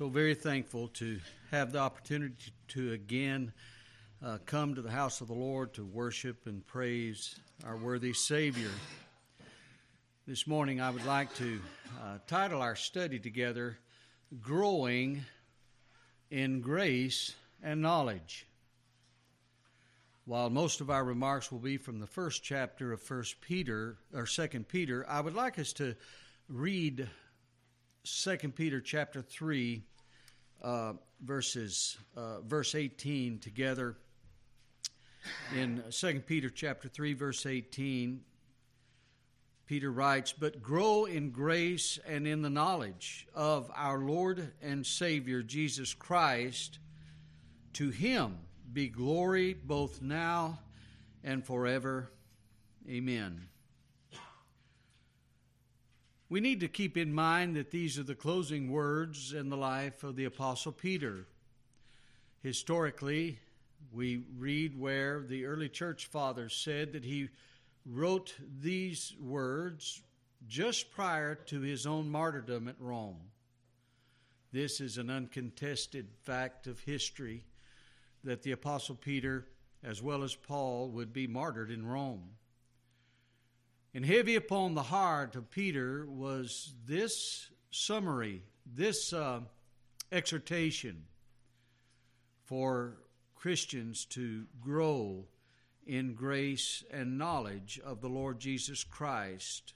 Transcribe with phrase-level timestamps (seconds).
[0.00, 1.20] So, very thankful to
[1.50, 3.52] have the opportunity to again
[4.24, 8.70] uh, come to the house of the Lord to worship and praise our worthy Savior.
[10.26, 11.60] This morning, I would like to
[12.02, 13.76] uh, title our study together
[14.40, 15.20] Growing
[16.30, 18.46] in Grace and Knowledge.
[20.24, 24.24] While most of our remarks will be from the first chapter of First Peter or
[24.24, 25.94] Second Peter, I would like us to
[26.48, 27.06] read
[28.02, 29.84] Second Peter chapter three,
[30.62, 33.96] uh, verses uh, verse eighteen together.
[35.54, 38.22] In Second Peter chapter three, verse eighteen,
[39.66, 45.42] Peter writes, "But grow in grace and in the knowledge of our Lord and Savior
[45.42, 46.78] Jesus Christ.
[47.74, 48.38] To Him
[48.72, 50.60] be glory both now
[51.22, 52.10] and forever.
[52.88, 53.49] Amen."
[56.30, 60.04] We need to keep in mind that these are the closing words in the life
[60.04, 61.26] of the Apostle Peter.
[62.40, 63.40] Historically,
[63.92, 67.30] we read where the early church fathers said that he
[67.84, 70.02] wrote these words
[70.46, 73.18] just prior to his own martyrdom at Rome.
[74.52, 77.44] This is an uncontested fact of history
[78.22, 79.48] that the Apostle Peter,
[79.82, 82.22] as well as Paul, would be martyred in Rome.
[83.92, 89.40] And heavy upon the heart of Peter was this summary, this uh,
[90.12, 91.06] exhortation
[92.44, 92.98] for
[93.34, 95.24] Christians to grow
[95.86, 99.74] in grace and knowledge of the Lord Jesus Christ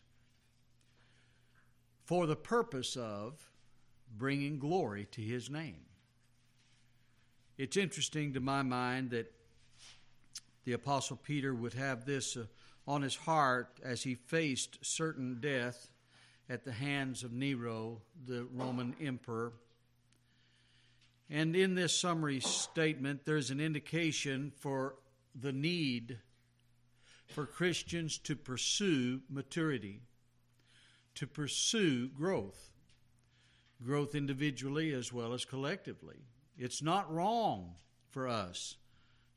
[2.04, 3.50] for the purpose of
[4.16, 5.80] bringing glory to his name.
[7.58, 9.32] It's interesting to my mind that
[10.64, 12.36] the Apostle Peter would have this.
[12.36, 12.44] Uh,
[12.86, 15.90] on his heart as he faced certain death
[16.48, 19.52] at the hands of Nero, the Roman emperor.
[21.30, 24.96] And in this summary statement, there's an indication for
[25.34, 26.18] the need
[27.26, 30.02] for Christians to pursue maturity,
[31.14, 32.72] to pursue growth,
[33.82, 36.18] growth individually as well as collectively.
[36.58, 37.74] It's not wrong
[38.10, 38.76] for us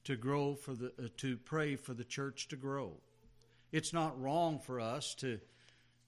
[0.04, 2.98] to grow for the uh, to pray for the church to grow.
[3.72, 5.40] It's not wrong for us to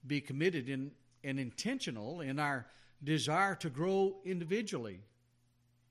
[0.05, 0.91] be committed in,
[1.23, 2.65] and intentional in our
[3.03, 4.99] desire to grow individually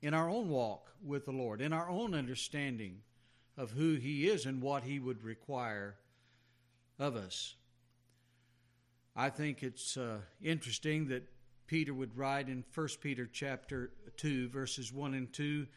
[0.01, 3.01] in our own walk with the Lord, in our own understanding
[3.57, 5.95] of who He is and what He would require
[6.97, 7.55] of us.
[9.15, 11.23] I think it's uh, interesting that
[11.67, 15.67] Peter would write in 1 Peter chapter 2 verses 1 and 2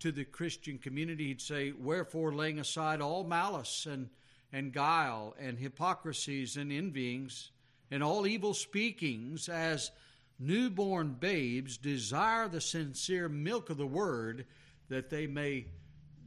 [0.00, 4.08] to the Christian community he'd say wherefore laying aside all malice and
[4.52, 7.50] and guile and hypocrisies and envyings
[7.90, 9.90] and all evil speakings as
[10.38, 14.46] newborn babes desire the sincere milk of the word
[14.88, 15.66] that they may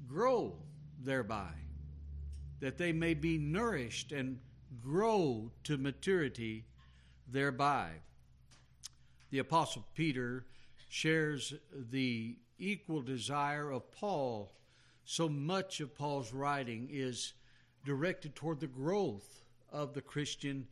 [0.07, 0.55] grow
[1.01, 1.51] thereby,
[2.59, 4.39] that they may be nourished and
[4.81, 6.65] grow to maturity
[7.27, 7.89] thereby.
[9.31, 10.45] The Apostle Peter
[10.89, 11.53] shares
[11.91, 14.51] the equal desire of Paul.
[15.05, 17.33] So much of Paul's writing is
[17.85, 20.67] directed toward the growth of the Christian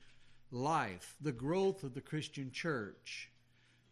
[0.52, 3.32] life, the growth of the Christian church.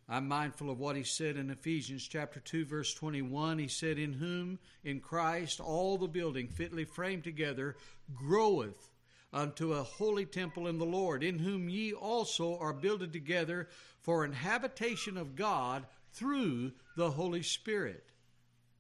[0.08, 3.58] I'm mindful of what he said in Ephesians chapter 2 verse 21.
[3.58, 7.76] He said, "In whom in Christ all the building fitly framed together
[8.14, 8.92] groweth
[9.34, 13.68] unto a holy temple in the Lord, in whom ye also are builded together
[14.00, 18.12] for an habitation of God through the Holy Spirit."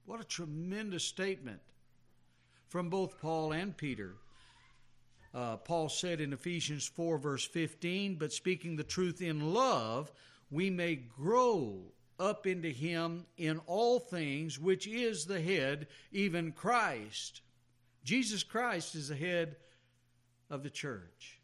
[0.06, 1.62] What a tremendous statement
[2.68, 4.18] from both Paul and Peter.
[5.36, 10.14] Uh, Paul said in Ephesians 4, verse 15, but speaking the truth in love,
[10.50, 11.82] we may grow
[12.18, 17.42] up into him in all things, which is the head, even Christ.
[18.06, 19.58] Jesus Christ is the head
[20.50, 21.42] of the church.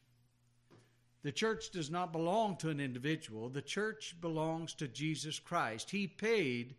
[1.24, 5.92] The church does not belong to an individual, the church belongs to Jesus Christ.
[5.92, 6.76] He paid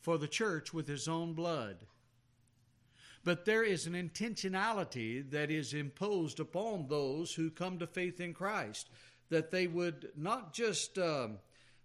[0.00, 1.84] for the church with his own blood.
[3.24, 8.34] But there is an intentionality that is imposed upon those who come to faith in
[8.34, 8.90] Christ,
[9.30, 11.28] that they would not just uh,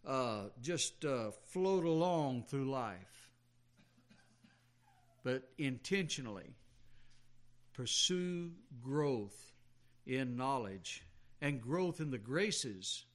[0.05, 3.31] uh, just uh, float along through life,
[5.23, 6.55] but intentionally
[7.73, 8.51] pursue
[8.81, 9.53] growth
[10.05, 11.03] in knowledge
[11.41, 13.05] and growth in the graces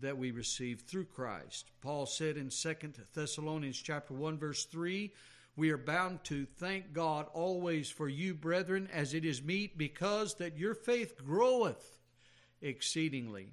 [0.00, 1.70] that we receive through Christ.
[1.80, 2.74] Paul said in 2
[3.14, 5.12] Thessalonians chapter 1 verse 3,
[5.56, 10.34] we are bound to thank God always for you, brethren, as it is meet, because
[10.34, 11.98] that your faith groweth
[12.60, 13.52] exceedingly,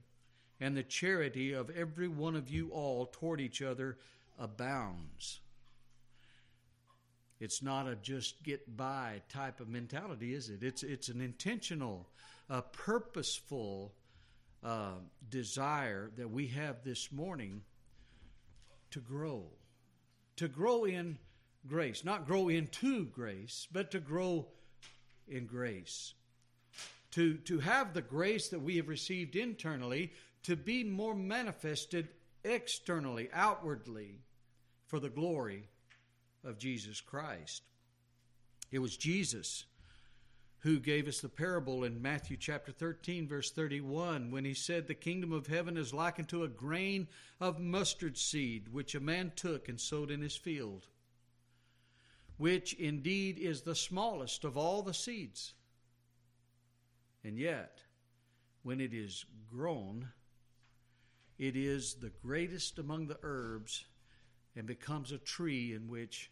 [0.59, 3.97] and the charity of every one of you all toward each other
[4.39, 5.41] abounds.
[7.39, 10.63] It's not a just get by type of mentality, is it?
[10.63, 12.07] It's, it's an intentional,
[12.49, 13.93] a purposeful
[14.63, 14.97] uh,
[15.29, 17.61] desire that we have this morning
[18.91, 19.45] to grow.
[20.37, 21.17] To grow in
[21.67, 22.03] grace.
[22.03, 24.47] Not grow into grace, but to grow
[25.27, 26.13] in grace.
[27.11, 30.13] To, to have the grace that we have received internally
[30.43, 32.09] to be more manifested
[32.43, 34.21] externally, outwardly,
[34.87, 35.67] for the glory
[36.43, 37.63] of Jesus Christ.
[38.71, 39.65] It was Jesus
[40.59, 44.93] who gave us the parable in Matthew chapter 13, verse 31, when he said, The
[44.93, 47.07] kingdom of heaven is likened to a grain
[47.39, 50.85] of mustard seed, which a man took and sowed in his field,
[52.41, 55.53] which indeed is the smallest of all the seeds.
[57.23, 57.83] And yet,
[58.63, 60.07] when it is grown,
[61.37, 63.85] it is the greatest among the herbs
[64.55, 66.31] and becomes a tree in which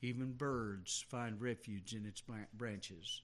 [0.00, 2.22] even birds find refuge in its
[2.54, 3.20] branches.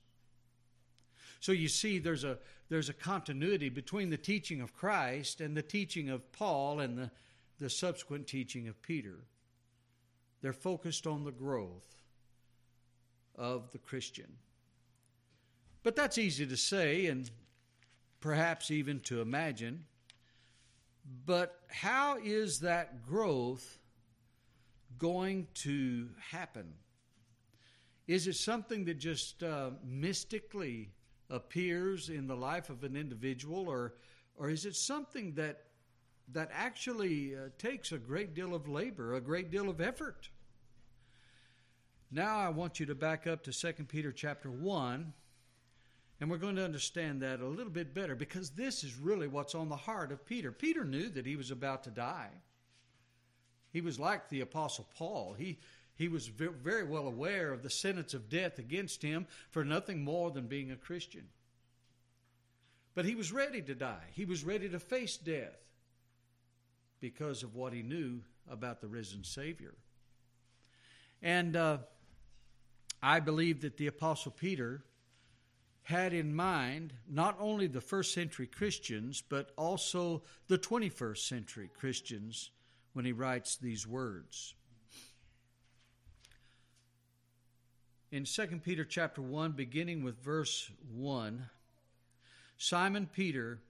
[1.40, 2.36] So you see, there's a,
[2.68, 7.10] there's a continuity between the teaching of Christ and the teaching of Paul and the,
[7.58, 9.24] the subsequent teaching of Peter.
[10.42, 11.95] They're focused on the growth
[13.36, 14.32] of the Christian.
[15.82, 17.30] But that's easy to say and
[18.20, 19.84] perhaps even to imagine.
[21.24, 23.78] But how is that growth
[24.98, 26.72] going to happen?
[28.08, 30.90] Is it something that just uh, mystically
[31.30, 33.94] appears in the life of an individual, or,
[34.36, 35.64] or is it something that,
[36.32, 40.28] that actually uh, takes a great deal of labor, a great deal of effort?
[42.10, 45.12] Now I want you to back up to 2 Peter chapter 1
[46.20, 49.54] and we're going to understand that a little bit better because this is really what's
[49.54, 50.50] on the heart of Peter.
[50.50, 52.30] Peter knew that he was about to die.
[53.70, 55.34] He was like the Apostle Paul.
[55.36, 55.58] He,
[55.94, 60.30] he was very well aware of the sentence of death against him for nothing more
[60.30, 61.28] than being a Christian.
[62.94, 65.58] But he was ready to die, he was ready to face death
[67.00, 69.74] because of what he knew about the risen Savior.
[71.20, 71.78] And uh,
[73.02, 74.82] I believe that the Apostle Peter
[75.82, 82.50] had in mind not only the first century Christians, but also the 21st century Christians
[82.92, 84.54] when he writes these words.
[88.10, 91.50] In 2 Peter chapter 1 beginning with verse 1
[92.58, 93.60] Simon Peter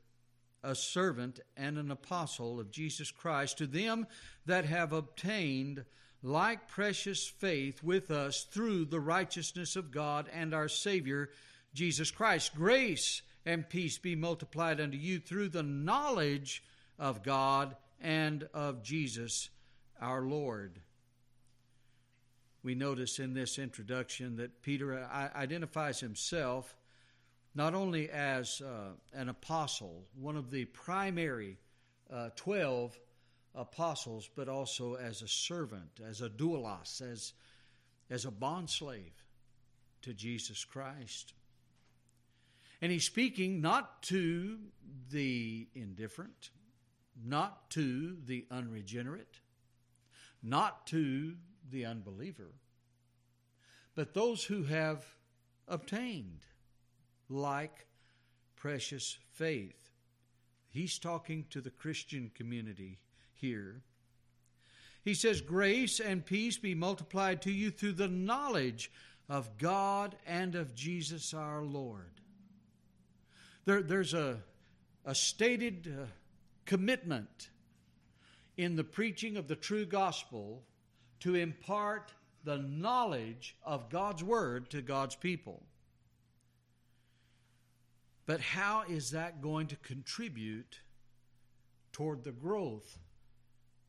[0.63, 4.07] a servant and an apostle of Jesus Christ to them
[4.47, 5.85] that have obtained
[6.27, 11.31] like precious faith with us through the righteousness of God and our Savior
[11.73, 12.55] Jesus Christ.
[12.55, 16.65] Grace and peace be multiplied unto you through the knowledge
[16.99, 19.51] of God and of Jesus
[20.01, 20.81] our Lord.
[22.65, 26.77] We notice in this introduction that Peter identifies himself
[27.55, 31.57] not only as uh, an apostle, one of the primary
[32.13, 32.99] uh, 12
[33.57, 37.33] apostles, but also as a servant, as a doulos, as,
[38.11, 39.25] as a bondslave
[40.03, 41.33] to Jesus Christ.
[42.81, 44.59] And he's speaking not to
[45.11, 46.51] the indifferent,
[47.25, 49.41] not to the unregenerate,
[50.43, 51.35] not to
[51.71, 52.53] the unbeliever,
[53.95, 55.05] but those who have
[55.67, 56.45] obtained
[57.29, 57.87] like
[58.55, 59.91] precious faith.
[60.69, 62.99] He's talking to the Christian community
[63.41, 63.83] here.
[65.05, 68.91] He says, Grace and peace be multiplied to you through the knowledge
[69.29, 72.21] of God and of Jesus our Lord.
[73.65, 74.39] There, there's a,
[75.05, 76.07] a stated uh,
[76.65, 77.51] commitment
[78.57, 80.63] in the preaching of the true gospel
[81.21, 82.13] to impart
[82.45, 85.63] the knowledge of God's word to God's people.
[88.27, 90.81] But how is that going to contribute
[91.93, 92.99] toward the growth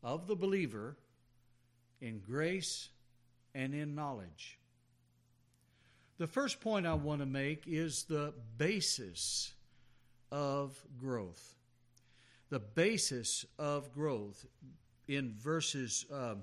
[0.04, 0.98] of the believer
[2.01, 2.89] in grace
[3.54, 4.60] and in knowledge?
[6.18, 9.54] The first point I want to make is the basis
[10.32, 11.56] of growth.
[12.50, 14.46] The basis of growth
[15.08, 16.36] in verses uh,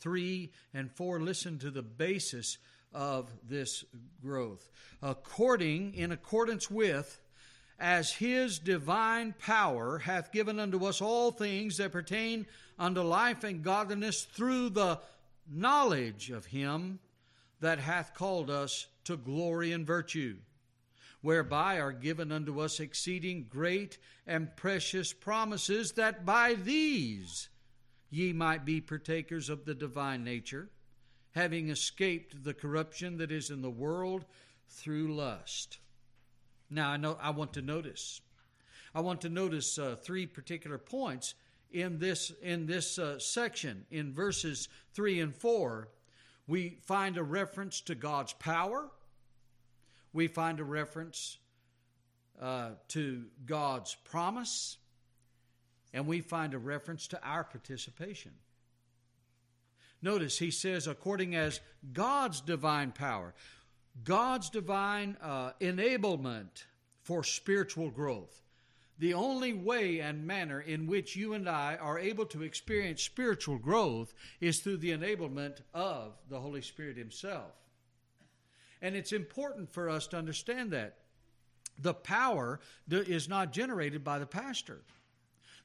[0.00, 2.58] 3 and 4, listen to the basis
[2.92, 3.84] of this
[4.22, 4.68] growth.
[5.02, 7.20] According, in accordance with,
[7.80, 12.46] as his divine power hath given unto us all things that pertain
[12.78, 15.00] unto life and godliness through the
[15.50, 16.98] knowledge of him
[17.60, 20.36] that hath called us to glory and virtue
[21.22, 27.48] whereby are given unto us exceeding great and precious promises, that by these
[28.10, 30.68] ye might be partakers of the divine nature,
[31.32, 34.24] having escaped the corruption that is in the world
[34.68, 35.78] through lust.
[36.70, 38.20] Now, I know I want to notice.
[38.94, 41.34] I want to notice uh, three particular points
[41.72, 45.88] in this in this uh, section in verses three and four.
[46.46, 48.88] We find a reference to God's power.
[50.12, 51.38] We find a reference
[52.40, 54.78] uh, to God's promise,
[55.92, 58.32] and we find a reference to our participation.
[60.02, 61.60] Notice he says, according as
[61.92, 63.34] God's divine power,
[64.04, 66.64] God's divine uh, enablement
[67.02, 68.42] for spiritual growth.
[68.98, 73.58] The only way and manner in which you and I are able to experience spiritual
[73.58, 77.52] growth is through the enablement of the Holy Spirit Himself.
[78.82, 80.98] And it's important for us to understand that.
[81.78, 84.82] The power is not generated by the pastor.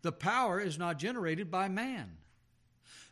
[0.02, 2.18] The power is not generated by man.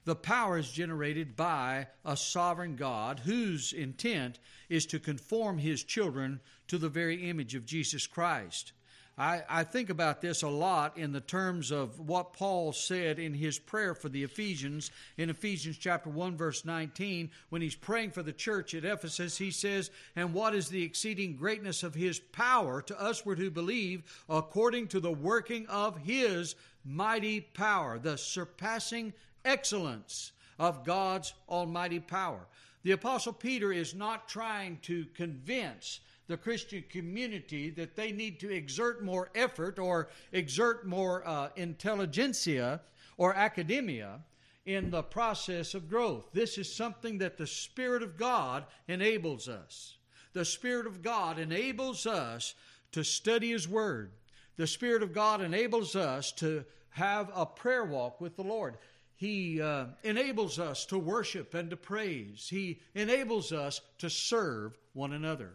[0.05, 6.41] The power is generated by a sovereign God whose intent is to conform his children
[6.67, 8.73] to the very image of Jesus Christ.
[9.17, 13.35] I, I, think about this a lot in the terms of what Paul said in
[13.35, 18.23] his prayer for the Ephesians in Ephesians chapter 1 verse 19 when he's praying for
[18.23, 22.81] the church at Ephesus he says and what is the exceeding greatness of his power
[22.81, 29.13] to usward who believe according to the working of his mighty power the surpassing
[29.45, 32.47] excellence of God's almighty power
[32.83, 38.53] the apostle Peter is not trying to convince the Christian community that they need to
[38.53, 42.81] exert more effort or exert more uh, intelligentsia
[43.17, 44.19] or academia
[44.65, 46.29] in the process of growth.
[46.33, 49.97] This is something that the Spirit of God enables us.
[50.33, 52.53] The Spirit of God enables us
[52.91, 54.11] to study His Word.
[54.57, 58.77] The Spirit of God enables us to have a prayer walk with the Lord.
[59.23, 62.49] He uh, enables us to worship and to praise.
[62.49, 65.53] He enables us to serve one another.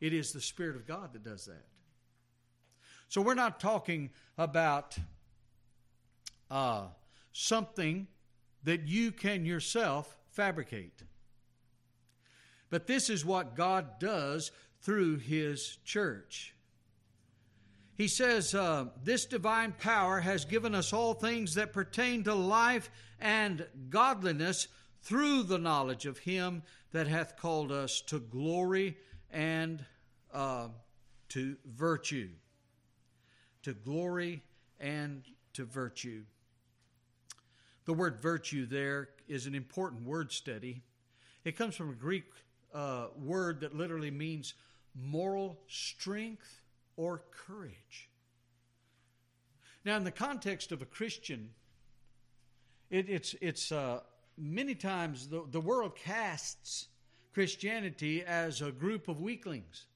[0.00, 1.64] It is the Spirit of God that does that.
[3.08, 4.96] So we're not talking about
[6.48, 6.84] uh,
[7.32, 8.06] something
[8.62, 11.02] that you can yourself fabricate.
[12.70, 16.53] But this is what God does through His church.
[17.96, 22.90] He says, uh, This divine power has given us all things that pertain to life
[23.20, 24.66] and godliness
[25.02, 28.96] through the knowledge of Him that hath called us to glory
[29.30, 29.84] and
[30.32, 30.68] uh,
[31.30, 32.30] to virtue,
[33.62, 34.42] to glory
[34.80, 35.22] and
[35.52, 36.24] to virtue.
[37.84, 40.82] The word virtue there is an important word study.
[41.44, 42.24] It comes from a Greek
[42.72, 44.54] uh, word that literally means
[44.94, 46.60] moral strength
[46.96, 48.10] or courage.
[49.84, 51.50] Now, in the context of a Christian,
[52.90, 54.00] it, it's, it's uh,
[54.38, 56.88] many times the, the world casts
[57.34, 59.86] Christianity as a group of weaklings.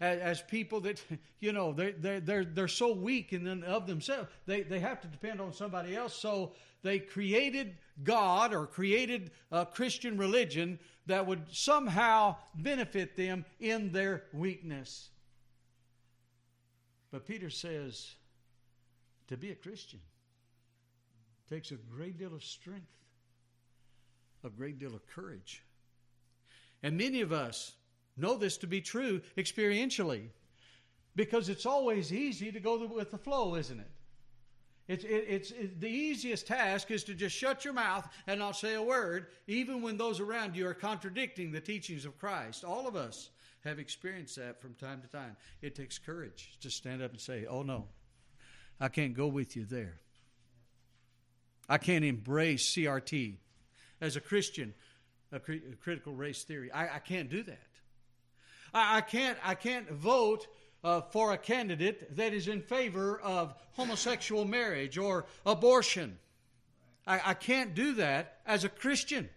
[0.00, 1.02] As, as people that,
[1.40, 5.00] you know, they, they're, they're, they're so weak in and of themselves, they, they have
[5.00, 6.14] to depend on somebody else.
[6.14, 13.92] So they created God or created a Christian religion that would somehow benefit them in
[13.92, 15.10] their weakness.
[17.14, 18.16] But Peter says
[19.28, 20.00] to be a Christian
[21.48, 22.90] takes a great deal of strength,
[24.42, 25.62] a great deal of courage.
[26.82, 27.76] And many of us
[28.16, 30.30] know this to be true experientially
[31.14, 33.90] because it's always easy to go with the flow, isn't it?
[34.88, 38.56] It's, it, it's it, the easiest task is to just shut your mouth and not
[38.56, 42.64] say a word, even when those around you are contradicting the teachings of Christ.
[42.64, 43.30] All of us
[43.64, 45.36] have experienced that from time to time.
[45.62, 47.86] It takes courage to stand up and say, Oh no,
[48.80, 50.00] I can't go with you there.
[51.68, 53.36] I can't embrace CRT
[54.00, 54.74] as a Christian
[55.34, 56.70] a, critical race theory.
[56.70, 57.68] I, I can't do that.
[58.72, 59.38] I, I, can't.
[59.42, 60.46] I can't vote
[60.82, 66.18] uh, for a candidate that is in favor of homosexual marriage or abortion.
[67.06, 69.28] I, I can't do that as a Christian.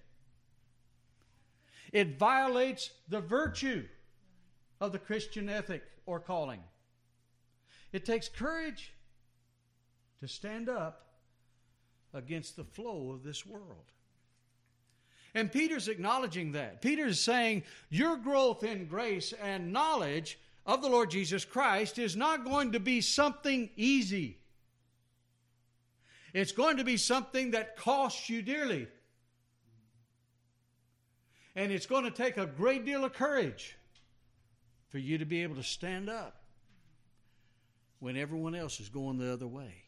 [1.92, 3.86] It violates the virtue
[4.80, 6.62] of the Christian ethic or calling.
[7.92, 8.94] It takes courage
[10.20, 11.08] to stand up
[12.14, 13.92] against the flow of this world.
[15.34, 16.82] And Peter's acknowledging that.
[16.82, 22.44] Peter's saying, Your growth in grace and knowledge of the Lord Jesus Christ is not
[22.44, 24.40] going to be something easy.
[26.34, 28.88] It's going to be something that costs you dearly.
[31.56, 33.77] And it's going to take a great deal of courage
[34.90, 36.42] for you to be able to stand up
[38.00, 39.84] when everyone else is going the other way.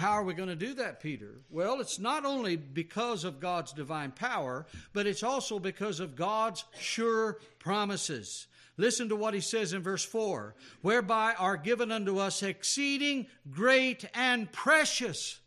[0.00, 1.42] How are we going to do that, Peter?
[1.50, 6.64] Well, it's not only because of God's divine power, but it's also because of God's
[6.78, 8.46] sure promises.
[8.78, 14.06] Listen to what he says in verse 4 whereby are given unto us exceeding great
[14.14, 15.40] and precious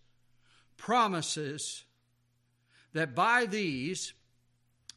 [0.78, 1.84] promises,
[2.94, 4.14] that by these,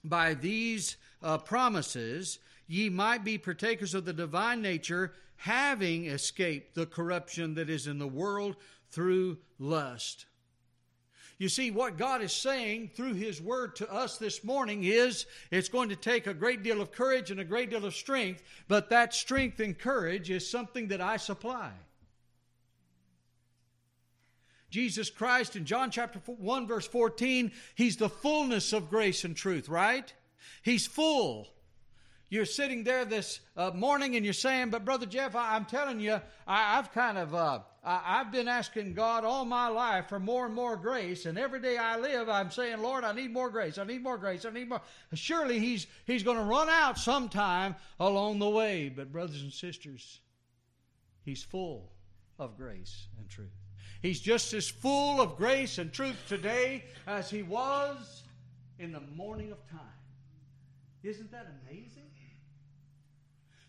[0.05, 6.87] by these uh, promises, ye might be partakers of the divine nature, having escaped the
[6.87, 8.57] corruption that is in the world
[8.91, 10.27] through lust.
[11.39, 15.69] You see, what God is saying through His Word to us this morning is it's
[15.69, 18.89] going to take a great deal of courage and a great deal of strength, but
[18.89, 21.73] that strength and courage is something that I supply.
[24.71, 29.69] Jesus Christ in John chapter 1, verse 14, He's the fullness of grace and truth,
[29.69, 30.13] right?
[30.63, 31.49] He's full.
[32.29, 36.01] You're sitting there this uh, morning and you're saying, But Brother Jeff, I, am telling
[36.01, 37.35] you, I, have kind of.
[37.35, 41.39] Uh, I, have been asking God all my life for more and more grace, and
[41.39, 43.79] every day I live, I'm saying, Lord, I need more grace.
[43.79, 44.45] I need more grace.
[44.45, 44.81] I need more.
[45.15, 48.89] Surely He's He's going to run out sometime along the way.
[48.89, 50.19] But brothers and sisters,
[51.25, 51.93] He's full
[52.41, 53.55] of grace and truth.
[54.03, 58.25] He's just as full of grace and truth today as He was
[58.81, 59.81] in the morning of time.
[61.07, 62.03] Isn't that amazing?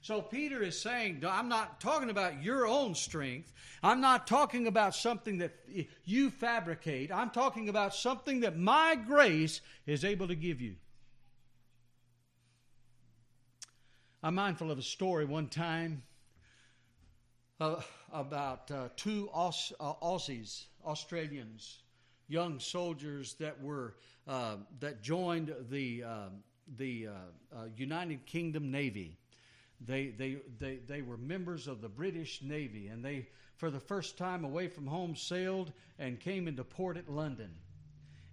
[0.07, 3.51] So Peter is saying, I'm not talking about your own strength.
[3.83, 5.53] I'm not talking about something that
[6.05, 7.11] you fabricate.
[7.11, 10.75] I'm talking about something that my grace is able to give you.
[14.23, 16.03] I'm mindful of a story one time
[17.59, 17.81] uh,
[18.13, 19.51] about uh, two uh,
[20.01, 21.79] Aussies, Australians,
[22.29, 26.29] young soldiers that were uh, that joined the uh,
[26.77, 29.17] the uh, United Kingdom Navy.
[29.79, 34.17] They, they, they, they were members of the British Navy, and they, for the first
[34.17, 37.51] time away from home, sailed and came into port at London.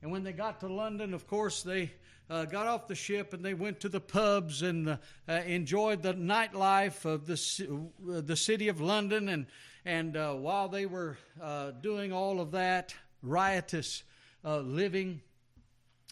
[0.02, 1.90] And when they got to London, of course, they
[2.28, 4.96] uh, got off the ship and they went to the pubs and uh,
[5.28, 7.78] uh, enjoyed the nightlife of the,
[8.10, 9.28] uh, the city of London.
[9.28, 9.46] And,
[9.84, 14.02] and uh, while they were uh, doing all of that riotous
[14.44, 15.22] living,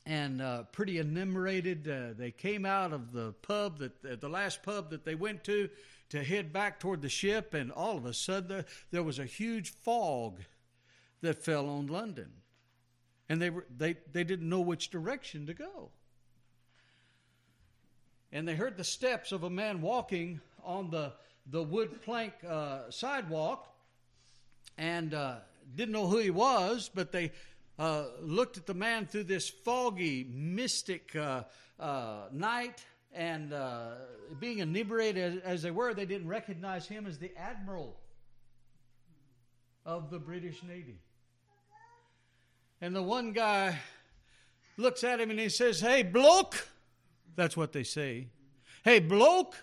[0.06, 1.88] and uh, pretty enumerated.
[1.88, 5.44] Uh, they came out of the pub that uh, the last pub that they went
[5.44, 5.68] to
[6.10, 9.24] to head back toward the ship, and all of a sudden there, there was a
[9.24, 10.40] huge fog
[11.22, 12.30] that fell on London,
[13.28, 15.90] and they were they they didn't know which direction to go.
[18.34, 21.12] And they heard the steps of a man walking on the
[21.46, 23.68] the wood plank uh, sidewalk,
[24.76, 25.36] and uh,
[25.74, 27.32] didn't know who he was, but they
[27.78, 31.44] uh, looked at the man through this foggy, mystic uh,
[31.78, 33.92] uh, night, and uh,
[34.40, 37.96] being inebriated as, as, they were, they didn't recognize him as the admiral
[39.84, 40.98] of the British Navy.
[42.80, 43.78] And the one guy
[44.76, 46.68] looks at him and he says, Hey, bloke!
[47.36, 48.28] That's what they say.
[48.84, 49.56] Hey, bloke,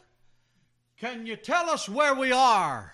[0.97, 2.93] can you tell us where we are?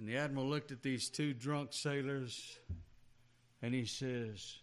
[0.00, 2.58] And the admiral looked at these two drunk sailors
[3.60, 4.56] and he says,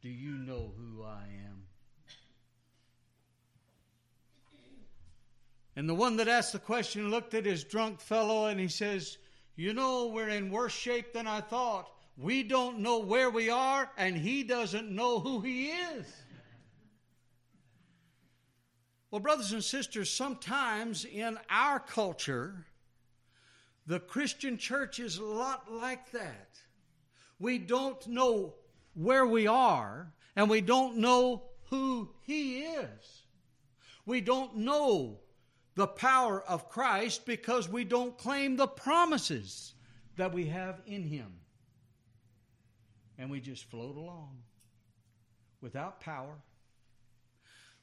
[0.00, 1.64] Do you know who I am?
[5.74, 9.18] And the one that asked the question looked at his drunk fellow and he says,
[9.56, 11.90] You know, we're in worse shape than I thought.
[12.16, 16.06] We don't know where we are, and he doesn't know who he is.
[19.10, 22.66] Well, brothers and sisters, sometimes in our culture,
[23.86, 26.58] the Christian church is a lot like that.
[27.38, 28.54] We don't know
[28.94, 33.22] where we are, and we don't know who He is.
[34.06, 35.18] We don't know
[35.74, 39.74] the power of Christ because we don't claim the promises
[40.16, 41.32] that we have in Him.
[43.18, 44.38] And we just float along
[45.60, 46.36] without power,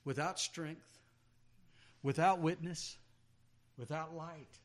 [0.06, 1.00] without strength,
[2.04, 2.98] without witness,
[3.78, 4.61] without light.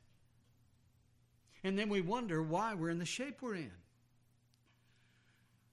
[1.64, 3.72] And then we wonder why we're in the shape we're in.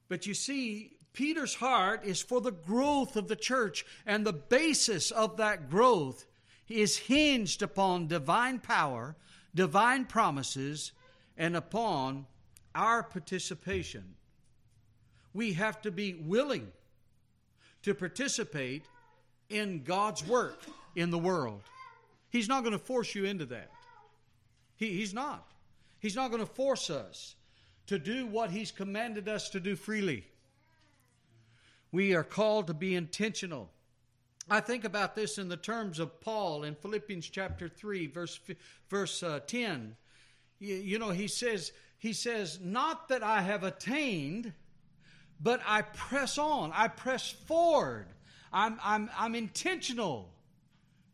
[0.10, 5.12] But you see, Peter's heart is for the growth of the church, and the basis
[5.12, 6.26] of that growth
[6.68, 9.16] is hinged upon divine power,
[9.54, 10.92] divine promises,
[11.38, 12.26] and upon
[12.74, 14.16] our participation.
[15.34, 16.72] We have to be willing
[17.84, 18.86] to participate
[19.50, 20.64] in God's work
[20.96, 21.62] in the world.
[22.30, 23.70] He's not going to force you into that.
[24.76, 25.48] He, he's not.
[26.04, 27.36] He's not going to force us
[27.88, 30.26] to do what He's commanded us to do freely.
[31.94, 33.70] We are called to be intentional.
[34.50, 38.38] I think about this in the terms of Paul in Philippians chapter 3, verse,
[38.90, 39.96] verse uh, 10.
[40.60, 44.52] You, you know, he says, he says, Not that I have attained,
[45.40, 48.08] but I press on, I press forward.
[48.52, 50.34] I'm, I'm, I'm intentional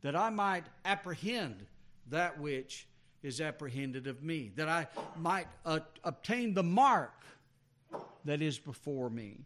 [0.01, 1.67] that I might apprehend
[2.07, 2.87] that which
[3.23, 7.23] is apprehended of me, that I might uh, obtain the mark
[8.25, 9.45] that is before me.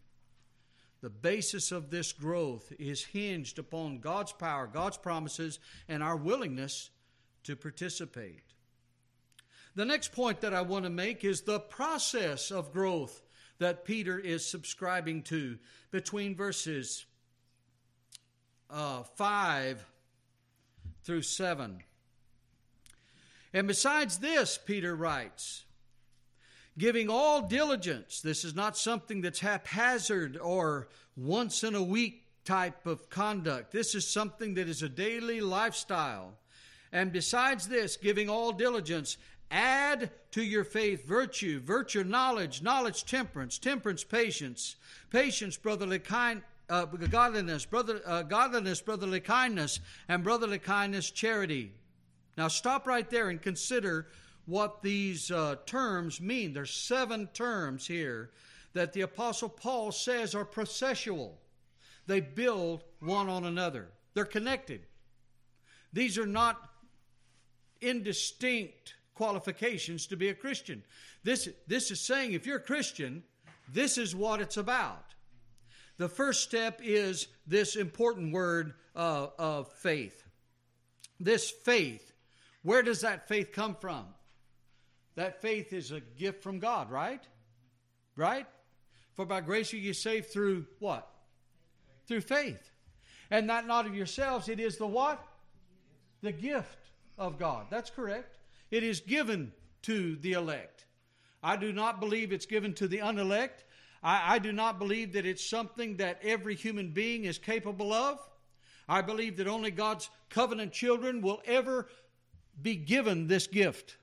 [1.01, 5.59] The basis of this growth is hinged upon God's power, God's promises,
[5.89, 6.91] and our willingness
[7.43, 8.43] to participate.
[9.75, 13.21] The next point that I want to make is the process of growth
[13.59, 15.57] that Peter is subscribing to
[15.91, 17.05] between verses
[18.69, 19.85] uh, 5
[21.03, 21.83] through 7.
[23.53, 25.65] And besides this, Peter writes,
[26.77, 28.21] giving all diligence.
[28.21, 33.71] This is not something that's haphazard or once in a week type of conduct.
[33.71, 36.33] This is something that is a daily lifestyle.
[36.91, 39.17] And besides this, giving all diligence,
[39.49, 44.75] add to your faith virtue, virtue knowledge, knowledge temperance, temperance patience,
[45.09, 51.71] patience brotherly kind, uh, godliness, brother, uh, godliness brotherly kindness, and brotherly kindness charity.
[52.37, 54.07] Now stop right there and consider
[54.45, 56.53] what these uh, terms mean.
[56.53, 58.31] There's seven terms here
[58.73, 61.31] that the Apostle Paul says are processual.
[62.07, 63.89] They build one on another.
[64.13, 64.81] They're connected.
[65.93, 66.69] These are not
[67.81, 70.83] indistinct qualifications to be a Christian.
[71.23, 73.23] This, this is saying if you're a Christian,
[73.71, 75.13] this is what it's about.
[75.97, 80.23] The first step is this important word uh, of faith.
[81.19, 82.12] This faith,
[82.63, 84.05] where does that faith come from?
[85.15, 87.21] That faith is a gift from God, right?
[88.15, 88.47] Right?
[89.13, 91.07] For by grace are you saved through what?
[92.07, 92.71] Through faith.
[93.29, 95.23] And that not of yourselves, it is the what?
[96.21, 97.67] The gift of God.
[97.69, 98.37] That's correct.
[98.71, 99.51] It is given
[99.83, 100.85] to the elect.
[101.43, 103.65] I do not believe it's given to the unelect.
[104.01, 108.19] I, I do not believe that it's something that every human being is capable of.
[108.87, 111.87] I believe that only God's covenant children will ever
[112.61, 113.97] be given this gift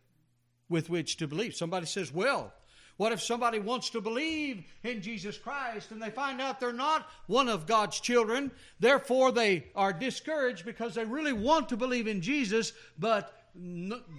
[0.69, 1.55] with which to believe.
[1.55, 2.53] Somebody says, well,
[2.97, 7.09] what if somebody wants to believe in Jesus Christ and they find out they're not
[7.29, 8.51] one of God's children?
[8.79, 13.47] Therefore, they are discouraged because they really want to believe in Jesus, but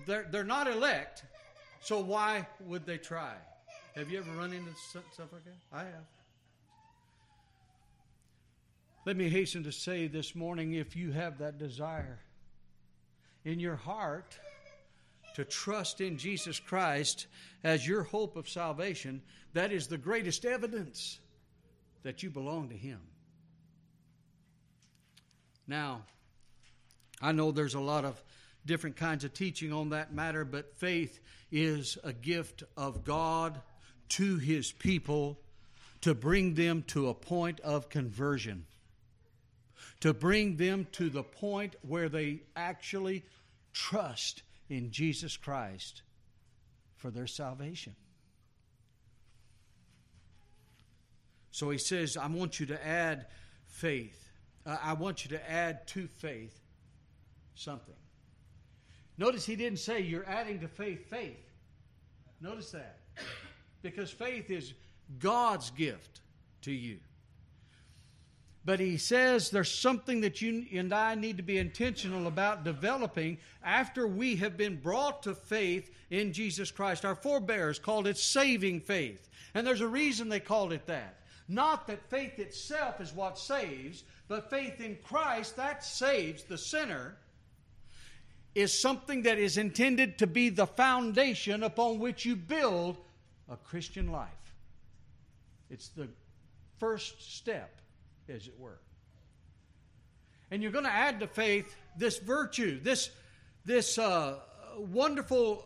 [0.08, 1.26] they're, they're not elect.
[1.82, 3.34] So, why would they try?
[3.96, 5.56] Have you ever run into stuff like that?
[5.72, 6.06] I have.
[9.06, 12.20] Let me hasten to say this morning if you have that desire
[13.46, 14.38] in your heart,
[15.36, 17.28] to trust in Jesus Christ
[17.64, 19.22] as your hope of salvation,
[19.54, 21.20] that is the greatest evidence
[22.04, 23.00] that you belong to Him.
[25.68, 26.04] Now,
[27.22, 28.22] I know there's a lot of
[28.66, 31.20] different kinds of teaching on that matter, but faith
[31.52, 33.62] is a gift of God
[34.10, 35.40] to His people
[36.02, 38.66] to bring them to a point of conversion,
[40.02, 43.24] to bring them to the point where they actually
[43.72, 46.02] trust in Jesus Christ
[46.98, 47.96] for their salvation.
[51.52, 53.28] So he says, I want you to add
[53.68, 54.30] faith.
[54.66, 56.60] Uh, I want you to add to faith
[57.56, 57.96] something.
[59.18, 61.52] Notice he didn't say you're adding to faith faith.
[62.40, 62.98] Notice that.
[63.84, 64.74] Because faith is
[65.20, 66.22] God's gift
[66.62, 66.98] to you.
[68.64, 73.40] But he says there's something that you and I need to be intentional about developing
[73.64, 77.04] after we have been brought to faith in Jesus Christ.
[77.04, 79.30] Our forebears called it saving faith.
[79.56, 81.18] And there's a reason they called it that.
[81.48, 87.18] Not that faith itself is what saves, but faith in Christ that saves the sinner
[88.54, 92.98] is something that is intended to be the foundation upon which you build
[93.50, 94.54] a Christian life.
[95.70, 96.10] It's the
[96.78, 97.82] first step
[98.30, 98.80] as it were.
[100.50, 103.10] And you're going to add to faith this virtue, this,
[103.66, 104.40] this uh,
[104.78, 105.66] wonderful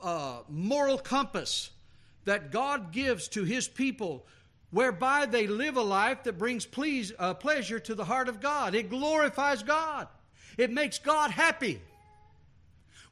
[0.00, 1.70] uh, moral compass
[2.24, 4.26] that God gives to His people,
[4.70, 8.74] whereby they live a life that brings please, uh, pleasure to the heart of God.
[8.74, 10.08] It glorifies God,
[10.58, 11.80] it makes God happy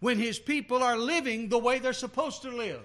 [0.00, 2.82] when His people are living the way they're supposed to live.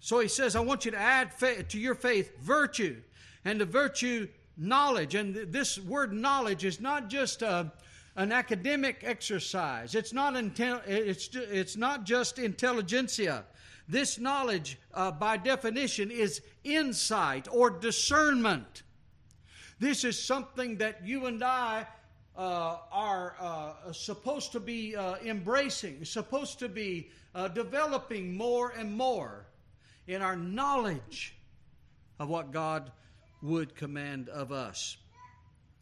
[0.00, 1.30] So he says, I want you to add
[1.68, 2.96] to your faith virtue,
[3.44, 5.14] and the virtue knowledge.
[5.14, 7.68] And this word knowledge is not just a, uh,
[8.16, 9.94] an academic exercise.
[9.94, 13.44] It's not intel- it's it's not just intelligentsia.
[13.88, 18.82] This knowledge, uh, by definition, is insight or discernment.
[19.78, 21.86] This is something that you and I
[22.36, 28.92] uh, are uh, supposed to be uh, embracing, supposed to be uh, developing more and
[28.92, 29.46] more
[30.06, 31.34] in our knowledge
[32.18, 32.92] of what God
[33.42, 34.96] would command of us.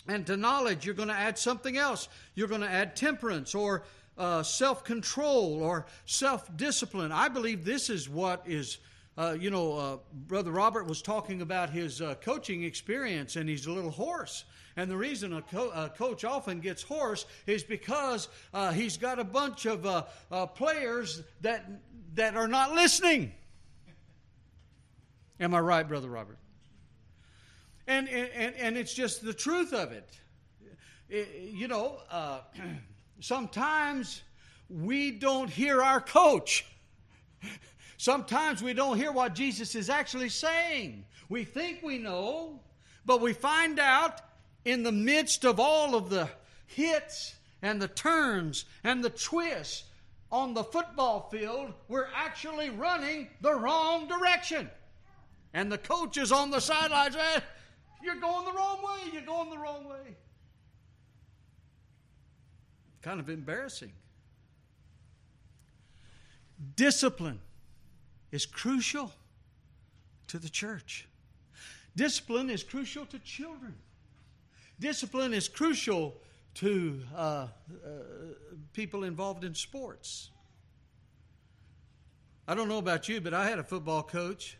[0.06, 2.08] And to knowledge, you're going to add something else.
[2.34, 3.84] You're going to add temperance or
[4.16, 7.12] uh, self control or self discipline.
[7.12, 8.78] I believe this is what is.
[9.16, 9.96] Uh, you know, uh,
[10.28, 14.44] Brother Robert was talking about his uh, coaching experience, and he's a little hoarse.
[14.76, 19.18] And the reason a, co- a coach often gets hoarse is because uh, he's got
[19.18, 21.68] a bunch of uh, players that
[22.14, 23.32] that are not listening.
[25.40, 26.38] Am I right, Brother Robert?
[27.88, 30.08] And, and, and it's just the truth of it.
[31.08, 32.40] it you know, uh,
[33.20, 34.22] sometimes
[34.68, 36.66] we don't hear our coach.
[37.96, 41.06] Sometimes we don't hear what Jesus is actually saying.
[41.30, 42.60] We think we know,
[43.06, 44.20] but we find out
[44.66, 46.28] in the midst of all of the
[46.66, 49.84] hits and the turns and the twists
[50.30, 54.70] on the football field, we're actually running the wrong direction.
[55.54, 57.16] And the coach is on the sidelines.
[58.02, 59.10] You're going the wrong way.
[59.12, 60.16] You're going the wrong way.
[63.02, 63.92] Kind of embarrassing.
[66.76, 67.40] Discipline
[68.32, 69.12] is crucial
[70.28, 71.06] to the church.
[71.96, 73.74] Discipline is crucial to children.
[74.80, 76.14] Discipline is crucial
[76.54, 77.48] to uh, uh,
[78.72, 80.30] people involved in sports.
[82.46, 84.56] I don't know about you, but I had a football coach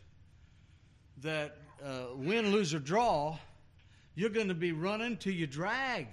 [1.21, 3.37] that uh, win, lose, or draw,
[4.15, 6.07] you're going to be running till you drag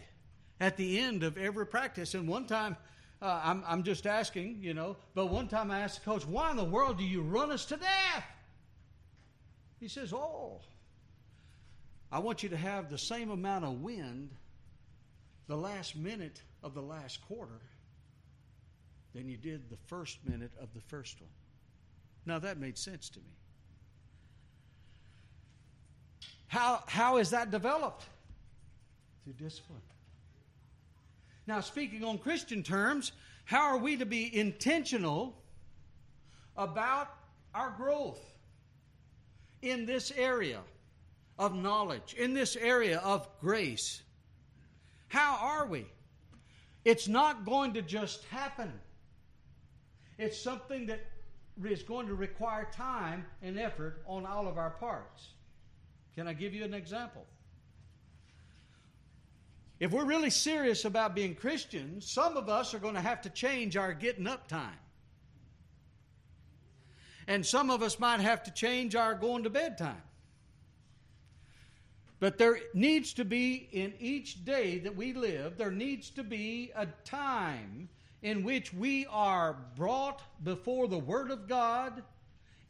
[0.61, 2.15] at the end of every practice.
[2.15, 2.77] And one time,
[3.21, 6.51] uh, I'm, I'm just asking, you know, but one time I asked the coach, why
[6.51, 8.25] in the world do you run us to death?
[9.81, 10.61] He says, oh,
[12.11, 14.31] I want you to have the same amount of wind
[15.49, 17.61] the last minute of the last quarter
[19.15, 21.31] than you did the first minute of the first one.
[22.27, 23.37] Now that made sense to me.
[26.49, 28.05] How, how is that developed?
[29.25, 29.81] Through discipline.
[31.47, 33.13] Now, speaking on Christian terms,
[33.45, 35.37] how are we to be intentional
[36.57, 37.09] about
[37.55, 38.21] our growth
[39.63, 40.61] in this area
[41.39, 44.03] of knowledge, in this area of grace?
[45.09, 45.87] How are we?
[46.85, 48.73] It's not going to just happen.
[50.19, 51.01] It's something that
[51.65, 55.29] is going to require time and effort on all of our parts.
[56.17, 57.27] Can I give you an example?
[59.79, 63.29] If we're really serious about being Christians, some of us are going to have to
[63.29, 64.79] change our getting up time.
[67.29, 70.03] And some of us might have to change our going to bed time.
[72.19, 76.73] But there needs to be, in each day that we live, there needs to be
[76.75, 77.91] a time
[78.23, 82.03] in which we are brought before the Word of God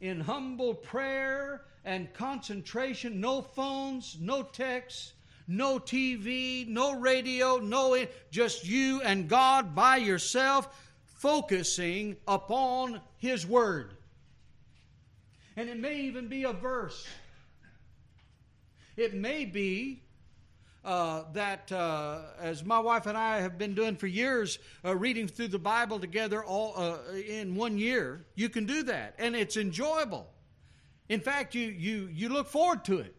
[0.01, 5.13] in humble prayer and concentration, no phones, no texts,
[5.47, 10.67] no TV, no radio, no just you and God by yourself
[11.05, 13.93] focusing upon his word.
[15.55, 17.07] And it may even be a verse.
[18.97, 20.03] It may be
[20.83, 25.27] uh, that, uh, as my wife and I have been doing for years, uh, reading
[25.27, 29.55] through the Bible together all uh, in one year, you can do that, and it's
[29.55, 30.27] enjoyable.
[31.09, 33.15] In fact, you, you, you look forward to it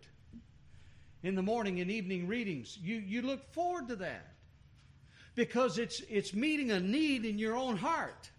[1.22, 2.78] in the morning and evening readings.
[2.82, 4.34] You, you look forward to that
[5.34, 8.30] because it's, it's meeting a need in your own heart.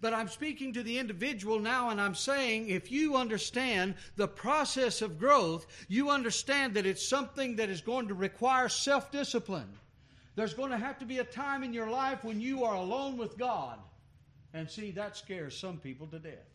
[0.00, 5.00] But I'm speaking to the individual now, and I'm saying if you understand the process
[5.00, 9.78] of growth, you understand that it's something that is going to require self discipline.
[10.34, 13.16] There's going to have to be a time in your life when you are alone
[13.16, 13.78] with God.
[14.54, 16.51] And see, that scares some people to death.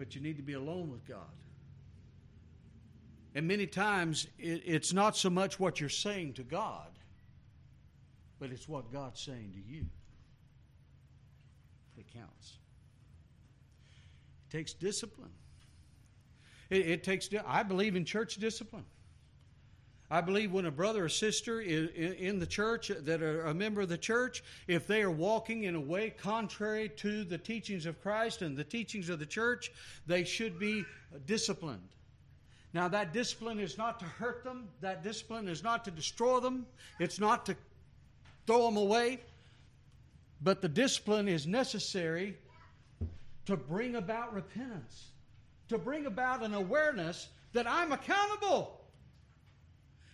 [0.00, 1.18] But you need to be alone with God.
[3.34, 6.88] And many times it, it's not so much what you're saying to God,
[8.38, 9.84] but it's what God's saying to you
[11.98, 12.56] that counts.
[14.48, 15.34] It takes discipline.
[16.70, 18.86] It, it takes, I believe in church discipline.
[20.12, 23.88] I believe when a brother or sister in the church that are a member of
[23.88, 28.42] the church, if they are walking in a way contrary to the teachings of Christ
[28.42, 29.70] and the teachings of the church,
[30.08, 30.84] they should be
[31.26, 31.88] disciplined.
[32.72, 36.66] Now, that discipline is not to hurt them, that discipline is not to destroy them,
[36.98, 37.56] it's not to
[38.48, 39.20] throw them away,
[40.42, 42.36] but the discipline is necessary
[43.46, 45.10] to bring about repentance,
[45.68, 48.79] to bring about an awareness that I'm accountable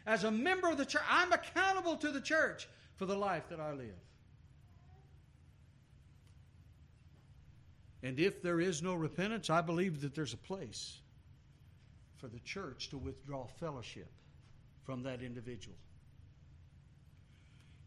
[0.07, 3.61] As a member of the church, I'm accountable to the church for the life that
[3.61, 3.99] I live.
[8.03, 11.01] And if there is no repentance, I believe that there's a place
[12.19, 14.09] for the church to withdraw fellowship
[14.85, 15.77] from that individual.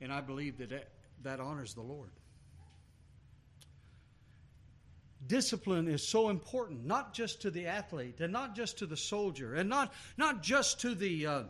[0.01, 0.89] And I believe that that,
[1.23, 2.11] that honors the Lord.
[5.27, 9.55] Discipline is so important, not just to the athlete and not just to the soldier
[9.55, 11.43] and not, not just to the uh,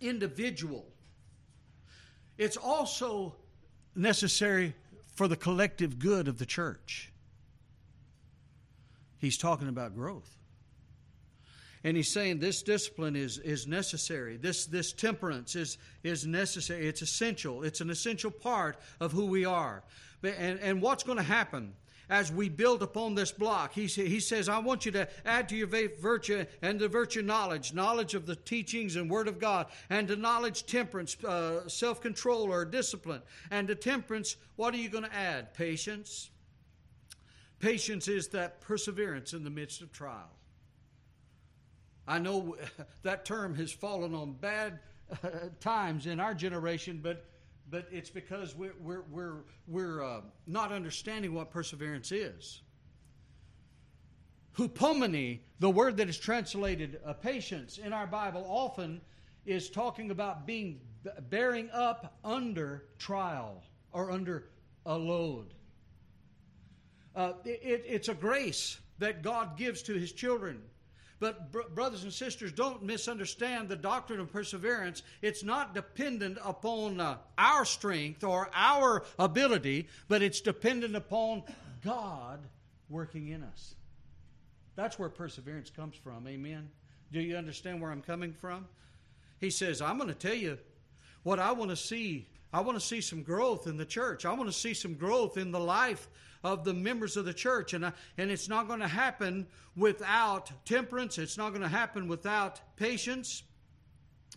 [0.00, 0.86] individual.
[2.38, 3.34] It's also
[3.94, 4.74] necessary
[5.14, 7.12] for the collective good of the church.
[9.18, 10.30] He's talking about growth.
[11.84, 14.36] And he's saying this discipline is, is necessary.
[14.36, 16.86] This, this temperance is, is necessary.
[16.88, 17.62] It's essential.
[17.62, 19.84] It's an essential part of who we are.
[20.22, 21.74] And, and what's going to happen
[22.08, 23.72] as we build upon this block?
[23.72, 27.74] He, he says, I want you to add to your virtue and the virtue knowledge,
[27.74, 32.52] knowledge of the teachings and Word of God, and to knowledge temperance, uh, self control
[32.52, 33.22] or discipline.
[33.50, 35.54] And to temperance, what are you going to add?
[35.54, 36.30] Patience.
[37.58, 40.30] Patience is that perseverance in the midst of trial.
[42.06, 42.56] I know
[43.02, 44.78] that term has fallen on bad
[45.10, 45.28] uh,
[45.60, 47.24] times in our generation, but
[47.70, 52.62] but it's because we're we're we're, we're uh, not understanding what perseverance is.
[54.56, 59.00] Hupomene, the word that is translated uh, patience in our Bible, often
[59.44, 60.80] is talking about being
[61.28, 64.48] bearing up under trial or under
[64.86, 65.52] a load.
[67.14, 70.62] Uh, it, it's a grace that God gives to His children
[71.18, 75.02] but, br- brothers and sisters, don't misunderstand the doctrine of perseverance.
[75.22, 81.42] It's not dependent upon uh, our strength or our ability, but it's dependent upon
[81.84, 82.40] God
[82.88, 83.74] working in us.
[84.74, 86.28] That's where perseverance comes from.
[86.28, 86.68] Amen.
[87.12, 88.66] Do you understand where I'm coming from?
[89.38, 90.58] He says, I'm going to tell you
[91.22, 92.26] what I want to see.
[92.52, 94.24] I want to see some growth in the church.
[94.24, 96.08] I want to see some growth in the life
[96.44, 97.74] of the members of the church.
[97.74, 102.08] And, uh, and it's not going to happen without temperance, it's not going to happen
[102.08, 103.42] without patience,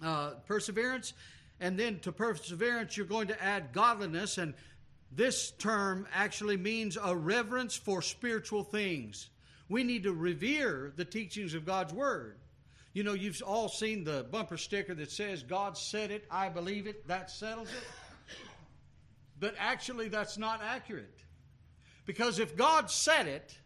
[0.03, 1.13] uh, perseverance.
[1.61, 4.37] And then to perseverance, you're going to add godliness.
[4.37, 4.53] And
[5.11, 9.29] this term actually means a reverence for spiritual things.
[9.67, 12.37] We need to revere the teachings of God's Word.
[12.93, 16.88] You know, you've all seen the bumper sticker that says, God said it, I believe
[16.88, 17.84] it, that settles it.
[19.39, 21.19] But actually, that's not accurate.
[22.06, 23.58] Because if God said it,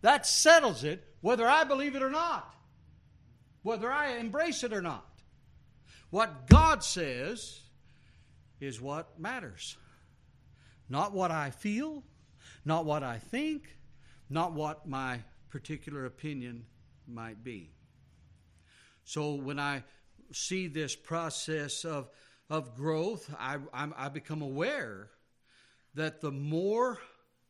[0.00, 2.54] that settles it, whether I believe it or not,
[3.62, 5.06] whether I embrace it or not.
[6.10, 7.60] What God says
[8.60, 9.76] is what matters.
[10.88, 12.02] Not what I feel,
[12.64, 13.76] not what I think,
[14.28, 16.64] not what my particular opinion
[17.06, 17.70] might be.
[19.04, 19.84] So when I
[20.32, 22.08] see this process of,
[22.48, 25.10] of growth, I, I'm, I become aware
[25.94, 26.98] that the more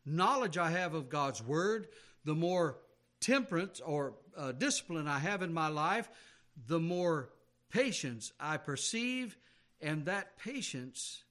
[0.05, 1.87] knowledge I have of God's Word,
[2.25, 2.77] the more
[3.21, 6.09] temperance or uh, discipline I have in my life,
[6.67, 7.29] the more
[7.69, 9.37] patience I perceive,
[9.81, 11.23] and that patience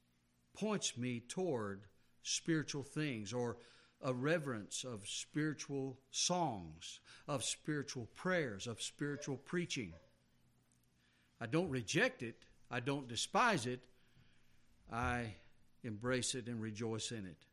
[0.55, 1.83] points me toward
[2.23, 3.57] spiritual things or
[4.03, 9.93] a reverence of spiritual songs, of spiritual prayers, of spiritual preaching.
[11.43, 12.37] I don't reject it,
[12.71, 13.81] I don't despise it,
[14.93, 15.35] I
[15.83, 17.47] embrace it and rejoice in it.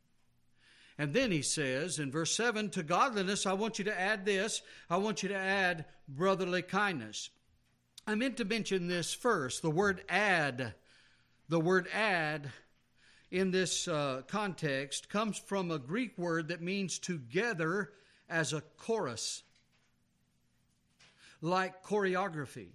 [1.00, 4.62] And then he says in verse 7 to godliness, I want you to add this.
[4.92, 7.32] I want you to add brotherly kindness.
[8.06, 10.76] I meant to mention this first the word add.
[11.48, 12.52] The word add
[13.32, 17.94] in this uh, context comes from a Greek word that means together
[18.30, 19.42] as a chorus,
[21.42, 22.68] like choreography,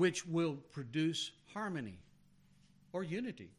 [0.00, 1.98] which will produce harmony
[2.94, 3.50] or unity.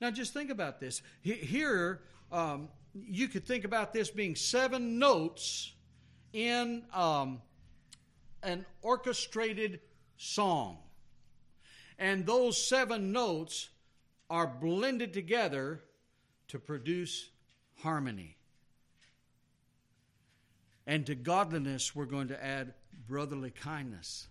[0.00, 1.02] Now, just think about this.
[1.22, 5.72] Here, um, you could think about this being seven notes
[6.32, 7.42] in um,
[8.44, 9.80] an orchestrated
[10.16, 10.78] song.
[11.98, 13.70] And those seven notes
[14.30, 15.82] are blended together
[16.46, 17.28] to produce
[17.82, 18.36] harmony.
[20.86, 22.74] And to godliness, we're going to add
[23.08, 24.28] brotherly kindness.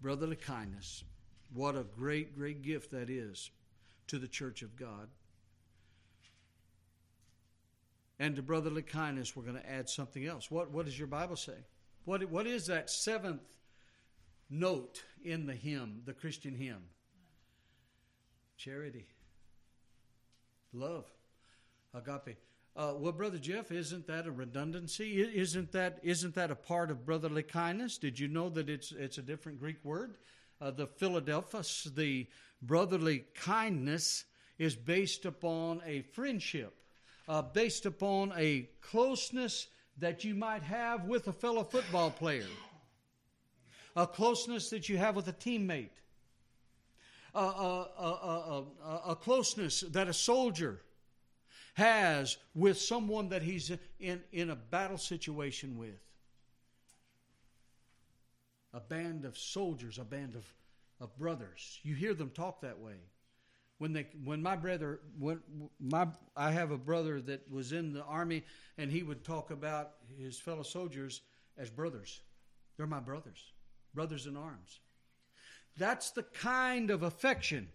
[0.00, 1.04] Brotherly kindness.
[1.52, 3.50] What a great, great gift that is
[4.06, 5.08] to the church of God.
[8.18, 10.50] And to brotherly kindness, we're going to add something else.
[10.50, 11.54] What, what does your Bible say?
[12.04, 13.56] What, what is that seventh
[14.50, 16.82] note in the hymn, the Christian hymn?
[18.56, 19.06] Charity,
[20.72, 21.06] love,
[21.94, 22.36] agape.
[22.76, 25.20] Uh, well, brother Jeff, isn't that a redundancy?
[25.20, 27.98] Isn't that isn't that a part of brotherly kindness?
[27.98, 30.16] Did you know that it's it's a different Greek word?
[30.60, 32.26] uh, the Philadelphus, the
[32.62, 34.24] brotherly kindness
[34.58, 36.74] is based upon a friendship,
[37.28, 39.68] uh, based upon a closeness
[39.98, 42.46] that you might have with a fellow football player,
[43.96, 45.88] a closeness that you have with a teammate,
[47.34, 50.82] a, a, a, a closeness that a soldier
[51.74, 56.00] has with someone that he's in, in a battle situation with.
[58.72, 60.44] A band of soldiers, a band of,
[61.00, 61.80] of brothers.
[61.82, 62.96] You hear them talk that way.
[63.78, 65.40] When they, when my brother, when
[65.80, 66.06] my,
[66.36, 68.44] I have a brother that was in the army,
[68.76, 71.22] and he would talk about his fellow soldiers
[71.56, 72.20] as brothers.
[72.76, 73.52] They're my brothers,
[73.94, 74.80] brothers in arms.
[75.76, 77.68] That's the kind of affection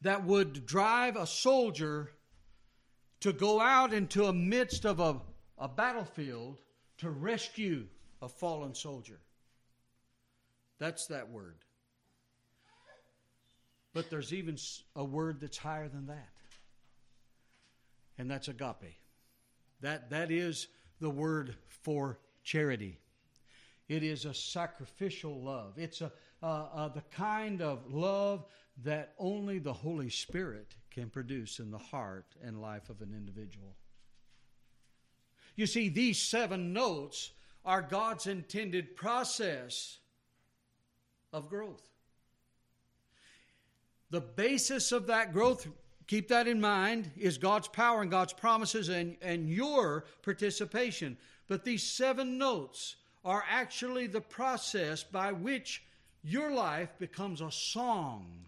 [0.00, 2.10] that would drive a soldier
[3.22, 5.16] to go out into a midst of a,
[5.56, 6.58] a battlefield
[6.98, 7.86] to rescue
[8.20, 9.20] a fallen soldier.
[10.80, 11.54] That's that word.
[13.94, 14.56] But there's even
[14.96, 16.30] a word that's higher than that.
[18.18, 18.96] And that's agape.
[19.82, 20.66] That, that is
[21.00, 22.98] the word for charity.
[23.88, 25.74] It is a sacrificial love.
[25.76, 26.10] It's a,
[26.42, 28.46] uh, uh, the kind of love
[28.82, 33.74] that only the Holy Spirit can produce in the heart and life of an individual.
[35.56, 37.32] You see, these seven notes
[37.64, 39.98] are God's intended process
[41.32, 41.88] of growth.
[44.10, 45.66] The basis of that growth,
[46.06, 51.16] keep that in mind, is God's power and God's promises and, and your participation.
[51.48, 55.82] But these seven notes are actually the process by which
[56.22, 58.46] your life becomes a song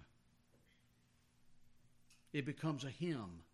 [2.35, 3.45] it becomes a hymn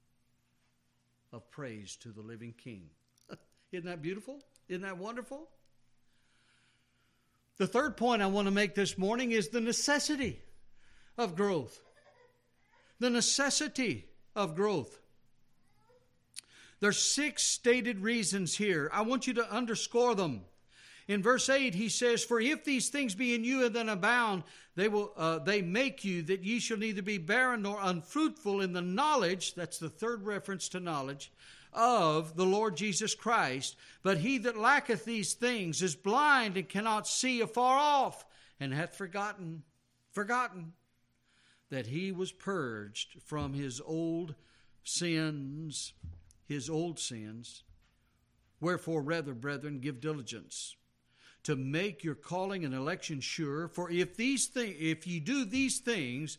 [1.33, 2.89] of praise to the living King.
[3.73, 4.41] Isn't that beautiful?
[4.69, 5.49] Isn't that wonderful?
[7.59, 10.41] The third point I want to make this morning is the necessity
[11.19, 11.79] of growth.
[12.99, 14.99] The necessity of growth.
[16.81, 18.91] There's six stated reasons here.
[18.95, 20.41] I want you to underscore them.
[21.11, 24.45] In verse 8, he says, For if these things be in you and then abound,
[24.77, 28.73] they will uh, they make you that ye shall neither be barren nor unfruitful in
[28.73, 31.33] the knowledge, that's the third reference to knowledge,
[31.73, 33.75] of the Lord Jesus Christ.
[34.05, 38.25] But he that lacketh these things is blind and cannot see afar off,
[38.61, 39.65] and hath forgotten,
[40.13, 40.75] forgotten
[41.71, 44.37] that he was purged from his old
[44.85, 45.93] sins,
[46.47, 47.65] his old sins.
[48.61, 50.77] Wherefore, rather, brethren, give diligence
[51.45, 53.69] to make your calling and election sure.
[53.69, 56.39] For if these things, if ye do these things,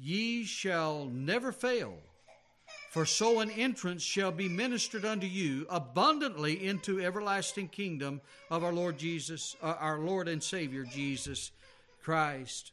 [0.00, 1.94] ye shall never fail.
[2.90, 8.20] For so an entrance shall be ministered unto you abundantly into everlasting kingdom
[8.50, 11.50] of our Lord Jesus, uh, our Lord and Savior Jesus
[12.02, 12.70] Christ.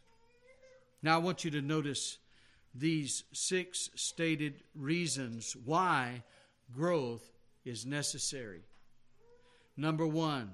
[1.02, 2.20] Now I want you to notice
[2.76, 6.24] these six stated reasons why
[6.72, 7.32] growth
[7.66, 8.62] is necessary.
[9.76, 10.52] Number one,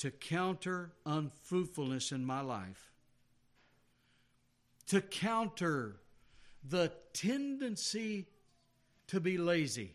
[0.00, 2.90] to counter unfruitfulness in my life,
[4.86, 5.96] to counter
[6.66, 8.26] the tendency
[9.08, 9.90] to be lazy,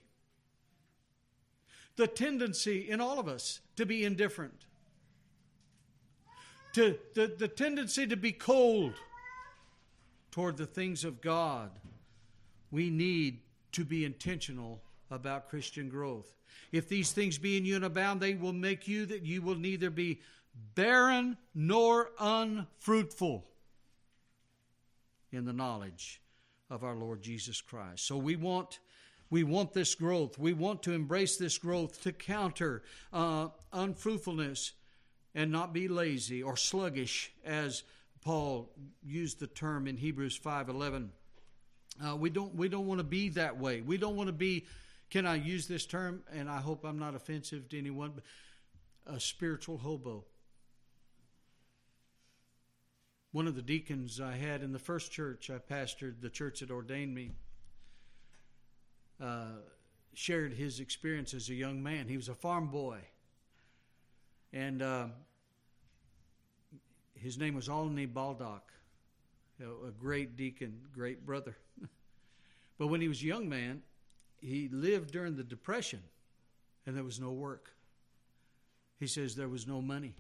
[1.95, 4.67] the tendency in all of us to be indifferent,
[6.73, 8.93] to the, the tendency to be cold
[10.29, 11.71] toward the things of God.
[12.69, 13.39] We need
[13.71, 14.81] to be intentional
[15.11, 16.35] about Christian growth.
[16.71, 19.55] If these things be in you and abound, they will make you that you will
[19.55, 20.21] neither be
[20.73, 23.45] barren nor unfruitful
[25.31, 26.21] in the knowledge
[26.69, 28.05] of our Lord Jesus Christ.
[28.05, 28.79] So we want
[29.29, 30.37] we want this growth.
[30.37, 34.73] We want to embrace this growth to counter uh, unfruitfulness
[35.33, 37.83] and not be lazy or sluggish, as
[38.21, 38.69] Paul
[39.03, 41.11] used the term in Hebrews five eleven.
[42.03, 43.81] Uh, we don't we don't want to be that way.
[43.81, 44.65] We don't want to be
[45.09, 46.23] can I use this term?
[46.33, 48.23] And I hope I'm not offensive to anyone, but
[49.05, 50.25] a spiritual hobo.
[53.31, 56.71] One of the deacons I had in the first church I pastored, the church that
[56.71, 57.31] ordained me,
[59.21, 59.59] uh,
[60.13, 62.07] shared his experience as a young man.
[62.07, 62.99] He was a farm boy.
[64.53, 65.07] And uh,
[67.13, 68.71] his name was Alney Baldock,
[69.59, 71.57] a great deacon, great brother.
[72.77, 73.81] but when he was a young man,
[74.45, 76.01] he lived during the Depression
[76.85, 77.71] and there was no work.
[78.99, 80.13] He says there was no money.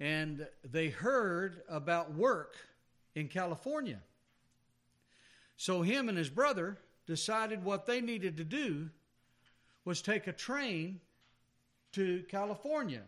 [0.00, 2.56] And they heard about work
[3.14, 4.00] in California.
[5.56, 8.90] So him and his brother decided what they needed to do
[9.84, 11.00] was take a train
[11.92, 13.02] to California.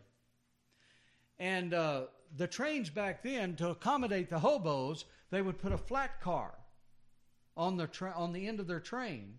[1.38, 2.03] And uh,
[2.36, 6.55] the trains back then, to accommodate the hobos, they would put a flat car
[7.61, 9.38] on the tra- on the end of their train,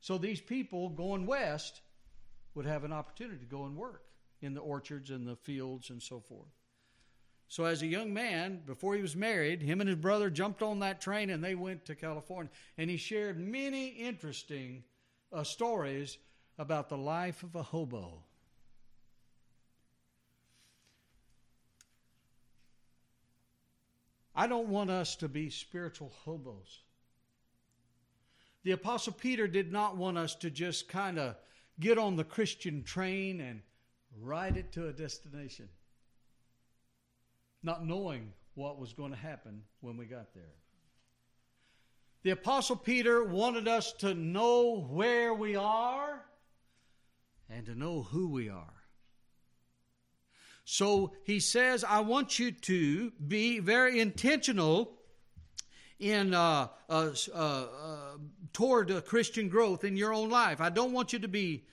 [0.00, 1.80] so these people going west
[2.54, 4.04] would have an opportunity to go and work
[4.40, 6.46] in the orchards and the fields and so forth.
[7.48, 10.78] So, as a young man, before he was married, him and his brother jumped on
[10.80, 12.50] that train and they went to California.
[12.78, 14.84] And he shared many interesting
[15.32, 16.18] uh, stories
[16.58, 18.22] about the life of a hobo.
[24.34, 26.82] I don't want us to be spiritual hobos.
[28.66, 31.36] The Apostle Peter did not want us to just kind of
[31.78, 33.62] get on the Christian train and
[34.20, 35.68] ride it to a destination,
[37.62, 40.56] not knowing what was going to happen when we got there.
[42.24, 46.24] The Apostle Peter wanted us to know where we are
[47.48, 48.82] and to know who we are.
[50.64, 54.96] So he says, I want you to be very intentional
[55.98, 57.64] in uh, uh, uh,
[58.52, 60.60] toward Christian growth in your own life.
[60.60, 61.64] I don't want you to be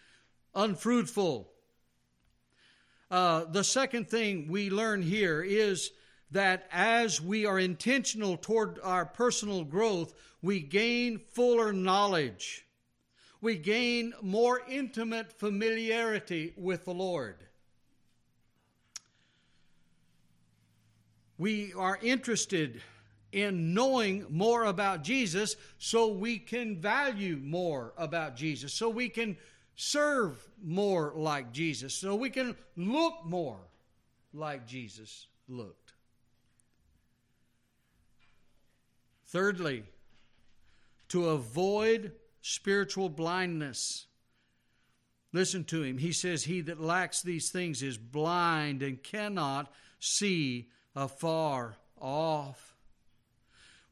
[0.55, 1.49] unfruitful.
[3.11, 5.91] Uh, the second thing we learn here is
[6.32, 12.65] that as we are intentional toward our personal growth, we gain fuller knowledge.
[13.39, 17.36] We gain more intimate familiarity with the Lord.
[21.38, 22.82] We are interested
[23.34, 29.36] in knowing more about Jesus so we can value more about Jesus, so we can
[29.75, 33.59] serve more like Jesus, so we can look more
[34.34, 35.93] like Jesus looked.
[39.25, 39.84] Thirdly,
[41.09, 42.11] to avoid
[42.41, 44.05] spiritual blindness.
[45.31, 45.97] Listen to him.
[45.97, 52.72] He says, He that lacks these things is blind and cannot see afar off.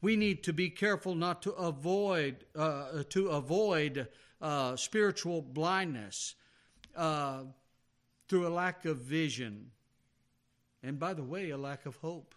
[0.01, 4.07] We need to be careful not to avoid uh, to avoid
[4.41, 6.35] uh, spiritual blindness
[6.95, 7.43] uh,
[8.27, 9.71] through a lack of vision,
[10.81, 12.33] and by the way, a lack of hope.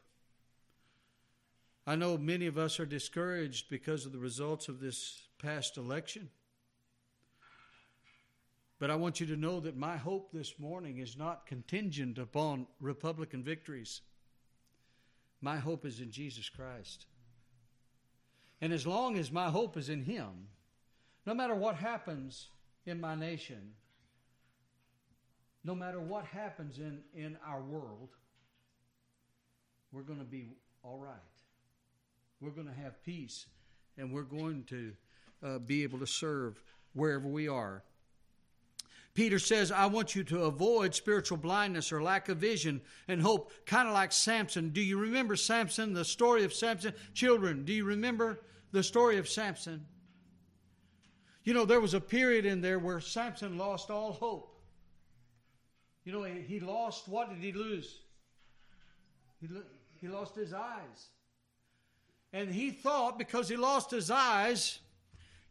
[1.87, 6.31] I know many of us are discouraged because of the results of this past election.
[8.79, 12.67] But I want you to know that my hope this morning is not contingent upon
[12.81, 14.01] Republican victories.
[15.41, 17.07] My hope is in Jesus Christ.
[18.61, 20.49] And as long as my hope is in Him,
[21.27, 22.49] no matter what happens
[22.87, 23.73] in my nation,
[25.65, 28.11] no matter what happens in, in our world,
[29.93, 30.49] we're going to be
[30.83, 31.15] all right.
[32.41, 33.47] We're going to have peace,
[33.97, 34.93] and we're going to
[35.43, 37.83] uh, be able to serve wherever we are.
[39.15, 43.53] Peter says, I want you to avoid spiritual blindness or lack of vision and hope,
[43.65, 44.71] kind of like Samson.
[44.71, 46.95] Do you remember Samson, the story of Samson?
[47.15, 48.41] Children, do you remember
[48.73, 49.87] the story of Samson?
[51.45, 54.51] You know, there was a period in there where Samson lost all hope.
[56.05, 58.01] You know, he lost, what did he lose?
[59.41, 59.49] He,
[60.01, 61.09] he lost his eyes.
[62.33, 64.81] And he thought because he lost his eyes,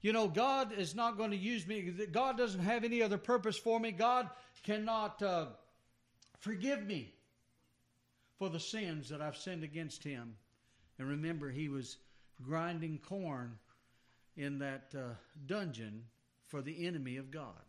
[0.04, 1.82] you know, God is not going to use me.
[2.12, 3.91] God doesn't have any other purpose for me.
[3.91, 4.30] God
[4.62, 5.45] cannot uh,
[6.39, 7.14] forgive me
[8.38, 10.36] for the sins that I've sinned against him.
[10.99, 11.97] And remember, he was
[12.41, 13.58] grinding corn
[14.36, 15.14] in that uh,
[15.45, 16.04] dungeon
[16.49, 17.64] for the enemy of God.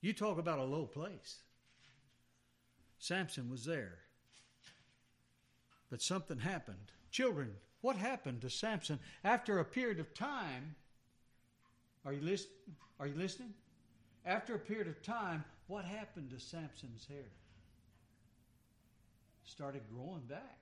[0.00, 1.36] You talk about a low place.
[2.98, 3.98] Samson was there.
[5.90, 6.90] But something happened.
[7.12, 10.74] Children, what happened to Samson after a period of time?
[12.08, 12.48] Are you, list,
[12.98, 13.52] are you listening?
[14.24, 17.28] After a period of time, what happened to Samson's hair?
[19.44, 20.56] Started growing back.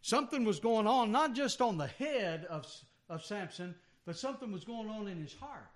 [0.00, 2.64] Something was going on, not just on the head of,
[3.10, 3.74] of Samson,
[4.06, 5.68] but something was going on in his heart.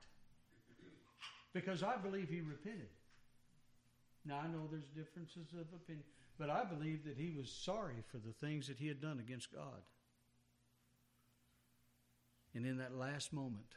[1.53, 2.89] Because I believe he repented.
[4.25, 6.07] Now, I know there's differences of opinion.
[6.39, 9.53] But I believe that he was sorry for the things that he had done against
[9.53, 9.83] God.
[12.55, 13.75] And in that last moment,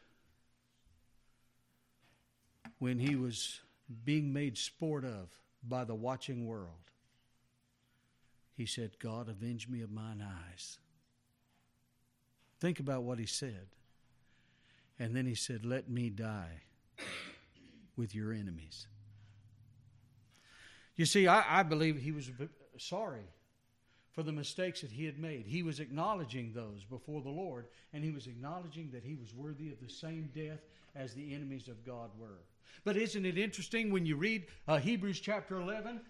[2.80, 3.62] when he was
[4.06, 5.30] being made sport of
[5.68, 6.92] by the watching world,
[8.56, 10.78] he said, God, avenge me of mine eyes.
[12.60, 13.68] Think about what he said.
[15.00, 16.62] And then he said, Let me die
[17.96, 18.88] with your enemies.
[20.96, 22.32] You see, I, I believe he was
[22.78, 23.28] sorry
[24.18, 25.46] for the mistakes that he had made.
[25.46, 29.70] He was acknowledging those before the Lord, and he was acknowledging that he was worthy
[29.70, 30.58] of the same death
[30.96, 32.40] as the enemies of God were.
[32.84, 36.02] But isn't it interesting when you read uh, Hebrews chapter 11?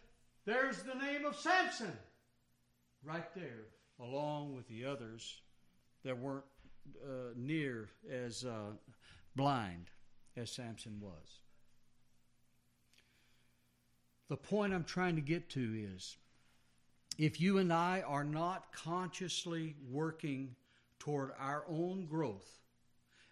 [0.45, 1.91] There's the name of Samson
[3.03, 3.65] right there,
[3.99, 5.41] along with the others
[6.05, 6.45] that weren't
[7.03, 8.71] uh, near as uh,
[9.35, 9.89] blind
[10.37, 11.41] as Samson was.
[14.29, 16.15] The point I'm trying to get to is
[17.17, 20.55] if you and I are not consciously working
[20.99, 22.59] toward our own growth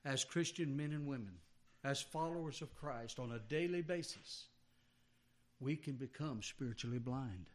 [0.03, 1.33] as Christian men and women,
[1.83, 4.45] as followers of Christ on a daily basis,
[5.59, 7.45] we can become spiritually blind.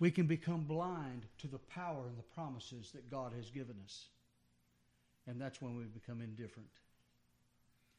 [0.00, 4.06] We can become blind to the power and the promises that God has given us.
[5.26, 6.70] And that's when we become indifferent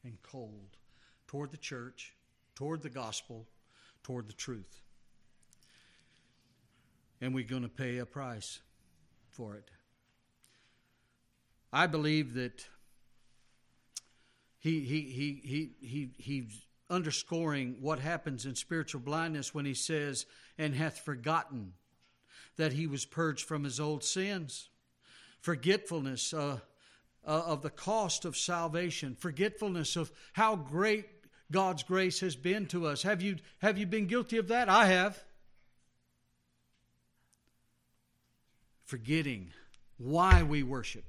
[0.04, 0.76] and cold
[1.26, 2.12] toward the church,
[2.54, 3.46] toward the gospel,
[4.02, 4.82] toward the truth.
[7.22, 8.60] And we're going to pay a price
[9.30, 9.70] for it.
[11.72, 12.66] I believe that
[14.58, 20.26] he, he, he, he, he, he's underscoring what happens in spiritual blindness when he says,
[20.58, 21.74] and hath forgotten
[22.56, 24.68] that he was purged from his old sins.
[25.40, 26.58] Forgetfulness uh,
[27.24, 31.06] uh, of the cost of salvation, forgetfulness of how great
[31.52, 33.02] God's grace has been to us.
[33.04, 34.68] Have you, have you been guilty of that?
[34.68, 35.22] I have.
[38.84, 39.50] Forgetting
[39.98, 41.04] why we worship,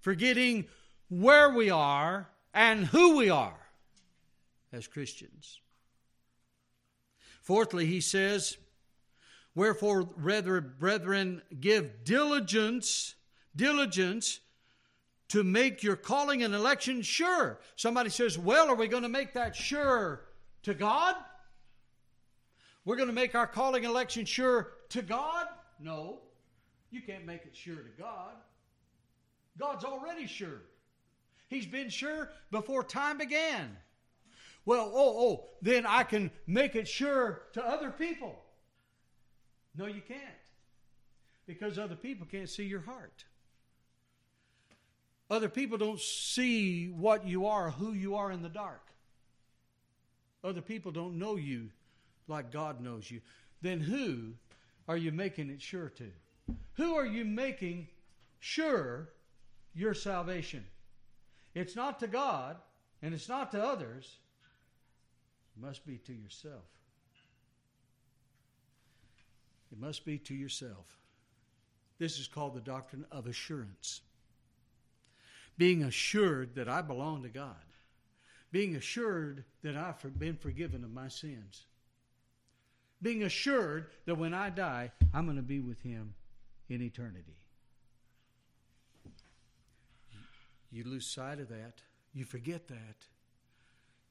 [0.00, 0.66] forgetting
[1.08, 3.58] where we are and who we are
[4.72, 5.60] as Christians.
[7.42, 8.58] Fourthly, he says,
[9.54, 13.14] Wherefore, brethren, give diligence,
[13.56, 14.40] diligence
[15.28, 17.58] to make your calling and election sure.
[17.74, 20.22] Somebody says, Well, are we going to make that sure
[20.62, 21.16] to God?
[22.84, 25.46] We're going to make our calling and election sure to God?
[25.80, 26.20] No.
[26.90, 28.34] You can't make it sure to God.
[29.58, 30.62] God's already sure.
[31.48, 33.76] He's been sure before time began.
[34.64, 38.38] Well, oh, oh, then I can make it sure to other people.
[39.76, 40.20] No, you can't.
[41.46, 43.24] Because other people can't see your heart.
[45.30, 48.82] Other people don't see what you are, who you are in the dark.
[50.42, 51.70] Other people don't know you
[52.28, 53.20] like God knows you.
[53.60, 54.34] Then who
[54.86, 56.10] are you making it sure to?
[56.74, 57.88] Who are you making
[58.38, 59.08] sure
[59.74, 60.64] your salvation?
[61.54, 62.56] It's not to God
[63.02, 64.16] and it's not to others.
[65.56, 66.64] It must be to yourself.
[69.72, 70.86] It must be to yourself.
[71.98, 74.02] This is called the doctrine of assurance
[75.58, 77.56] being assured that I belong to God,
[78.52, 81.66] being assured that I've been forgiven of my sins,
[83.02, 86.14] being assured that when I die, I'm going to be with Him
[86.68, 87.36] in eternity.
[90.70, 93.06] You lose sight of that, you forget that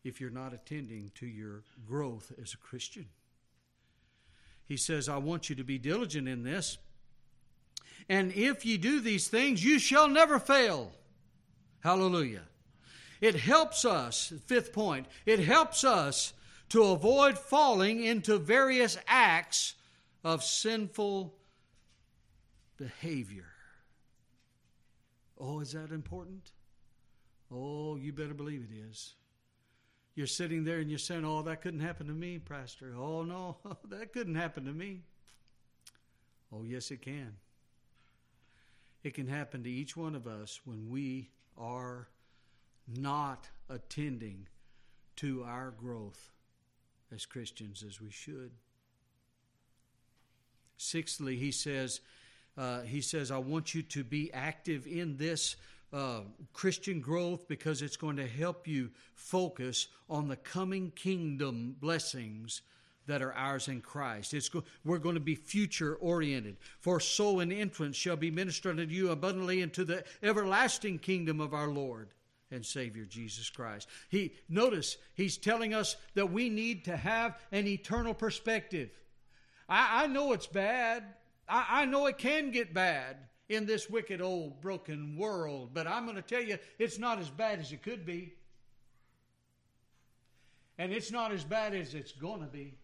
[0.03, 3.07] if you're not attending to your growth as a Christian.
[4.65, 6.77] He says, I want you to be diligent in this.
[8.09, 10.91] And if you do these things, you shall never fail.
[11.81, 12.43] Hallelujah.
[13.21, 16.33] It helps us, fifth point, it helps us
[16.69, 19.75] to avoid falling into various acts
[20.23, 21.33] of sinful
[22.77, 23.47] behavior.
[25.39, 26.51] Oh, is that important?
[27.51, 29.15] Oh, you better believe it is.
[30.15, 32.93] You're sitting there and you're saying, Oh, that couldn't happen to me, Pastor.
[32.97, 33.57] Oh, no,
[33.89, 35.01] that couldn't happen to me.
[36.51, 37.35] Oh, yes, it can.
[39.03, 42.07] It can happen to each one of us when we are
[42.87, 44.47] not attending
[45.17, 46.31] to our growth
[47.13, 48.51] as Christians as we should.
[50.77, 52.01] Sixthly, he says,
[52.57, 55.55] uh, he says, I want you to be active in this
[55.93, 56.21] uh,
[56.53, 62.61] Christian growth because it's going to help you focus on the coming kingdom blessings
[63.05, 64.33] that are ours in Christ.
[64.33, 66.57] It's go- we're going to be future oriented.
[66.79, 71.53] For so an entrance shall be ministered unto you abundantly into the everlasting kingdom of
[71.53, 72.09] our Lord
[72.51, 73.87] and Savior Jesus Christ.
[74.09, 78.89] He notice he's telling us that we need to have an eternal perspective.
[79.69, 81.03] I, I know it's bad.
[81.47, 83.17] I, I know it can get bad
[83.49, 87.29] in this wicked old broken world, but I'm going to tell you it's not as
[87.29, 88.33] bad as it could be.
[90.77, 92.75] And it's not as bad as it's going to be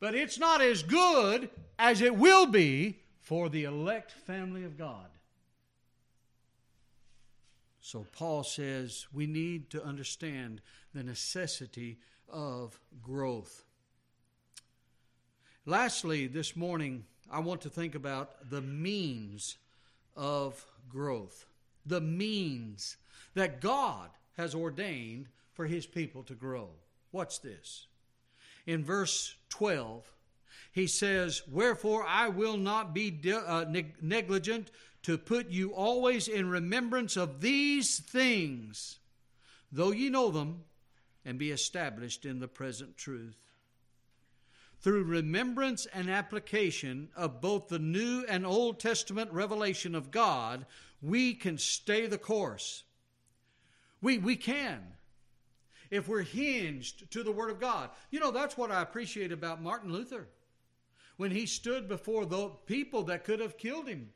[0.00, 5.06] but it's not as good as it will be for the elect family of God.
[7.82, 10.62] So Paul says we need to understand
[10.94, 11.98] the necessity
[12.28, 13.64] of growth.
[15.66, 19.56] Lastly, this morning, I want to think about the means
[20.16, 21.46] of growth.
[21.86, 22.96] The means
[23.34, 26.70] that God has ordained for his people to grow.
[27.10, 27.86] What's this?
[28.66, 30.10] in verse 12,
[30.72, 34.70] he says, Wherefore I will not be de- uh, neg- negligent
[35.02, 38.98] to put you always in remembrance of these things,
[39.72, 40.64] though ye know them,
[41.24, 43.36] and be established in the present truth.
[44.80, 50.64] Through remembrance and application of both the New and Old Testament revelation of God,
[51.02, 52.84] we can stay the course.
[54.00, 54.80] We, we can
[55.90, 57.90] if we're hinged to the Word of God.
[58.10, 60.28] You know, that's what I appreciate about Martin Luther.
[61.16, 64.10] When he stood before the people that could have killed him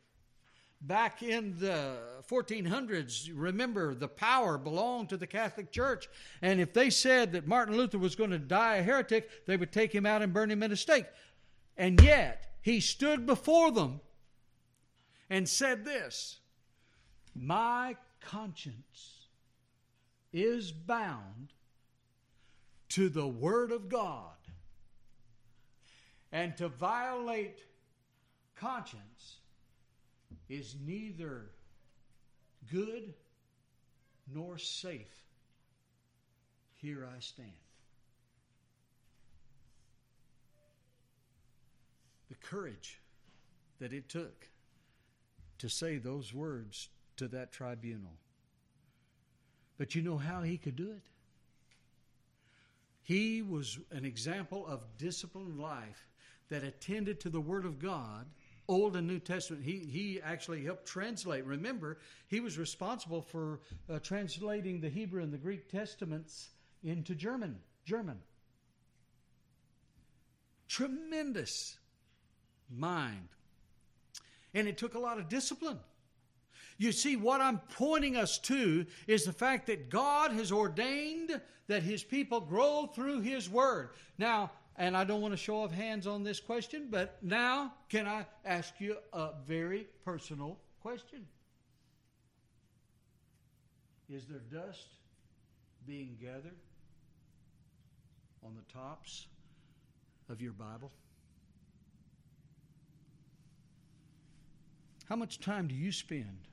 [0.86, 1.96] back in the
[2.28, 6.08] 1400s, remember the power belonged to the Catholic Church.
[6.42, 9.72] And if they said that Martin Luther was going to die a heretic, they would
[9.72, 11.06] take him out and burn him in a stake.
[11.76, 14.00] And yet, he stood before them
[15.30, 16.38] and said this
[17.34, 19.26] My conscience
[20.32, 21.52] is bound
[22.90, 24.30] to the Word of God.
[26.30, 27.60] And to violate
[28.56, 29.36] conscience
[30.54, 31.50] is neither
[32.70, 33.14] good
[34.32, 35.22] nor safe.
[36.76, 37.50] Here I stand.
[42.28, 43.00] The courage
[43.80, 44.48] that it took
[45.58, 48.12] to say those words to that tribunal.
[49.76, 51.02] But you know how he could do it?
[53.02, 56.06] He was an example of disciplined life
[56.48, 58.26] that attended to the Word of God
[58.66, 59.64] Old and New Testament.
[59.64, 61.44] He, he actually helped translate.
[61.44, 61.98] Remember,
[62.28, 63.60] he was responsible for
[63.90, 66.48] uh, translating the Hebrew and the Greek Testaments
[66.82, 67.58] into German.
[67.84, 68.18] German.
[70.68, 71.76] Tremendous
[72.74, 73.28] mind.
[74.54, 75.78] And it took a lot of discipline.
[76.78, 81.82] You see, what I'm pointing us to is the fact that God has ordained that
[81.82, 83.90] His people grow through His Word.
[84.18, 88.06] Now, and I don't want to show off hands on this question, but now can
[88.06, 91.26] I ask you a very personal question?
[94.10, 94.86] Is there dust
[95.86, 96.56] being gathered
[98.44, 99.26] on the tops
[100.28, 100.90] of your Bible?
[105.08, 106.48] How much time do you spend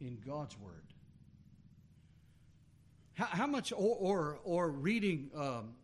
[0.00, 0.72] in God's Word?
[3.14, 5.74] How, how much, or, or, or reading um,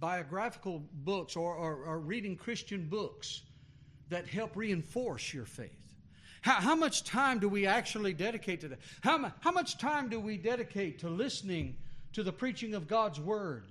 [0.00, 3.42] biographical books or, or, or, reading Christian books
[4.08, 5.70] that help reinforce your faith?
[6.42, 8.78] How, how much time do we actually dedicate to that?
[9.00, 11.76] How, how much time do we dedicate to listening
[12.12, 13.66] to the preaching of God's Word,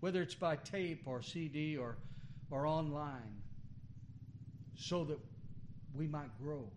[0.00, 1.96] whether it's by tape or CD or,
[2.50, 3.42] or online,
[4.76, 5.18] so that
[5.94, 6.70] we might grow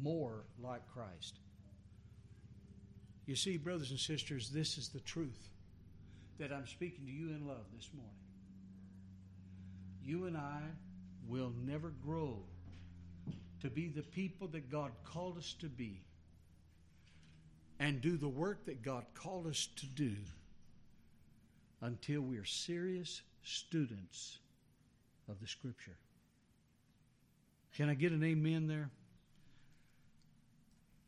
[0.00, 1.38] more like Christ?
[3.26, 5.51] You see, brothers and sisters, this is the truth
[6.38, 8.12] that I'm speaking to you in love this morning.
[10.02, 10.60] You and I
[11.28, 12.38] will never grow
[13.60, 16.00] to be the people that God called us to be
[17.78, 20.14] and do the work that God called us to do
[21.80, 24.38] until we are serious students
[25.28, 25.96] of the Scripture.
[27.76, 28.90] Can I get an amen there?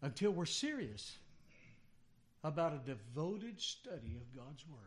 [0.02, 1.16] Until we're serious
[2.42, 4.80] about a devoted study of God's Word.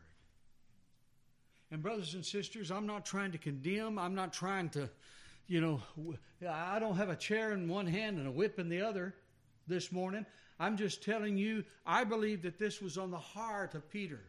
[1.69, 3.99] And, brothers and sisters, I'm not trying to condemn.
[3.99, 4.89] I'm not trying to,
[5.47, 5.81] you know,
[6.47, 9.13] I don't have a chair in one hand and a whip in the other
[9.67, 10.25] this morning.
[10.59, 14.21] I'm just telling you, I believe that this was on the heart of Peter,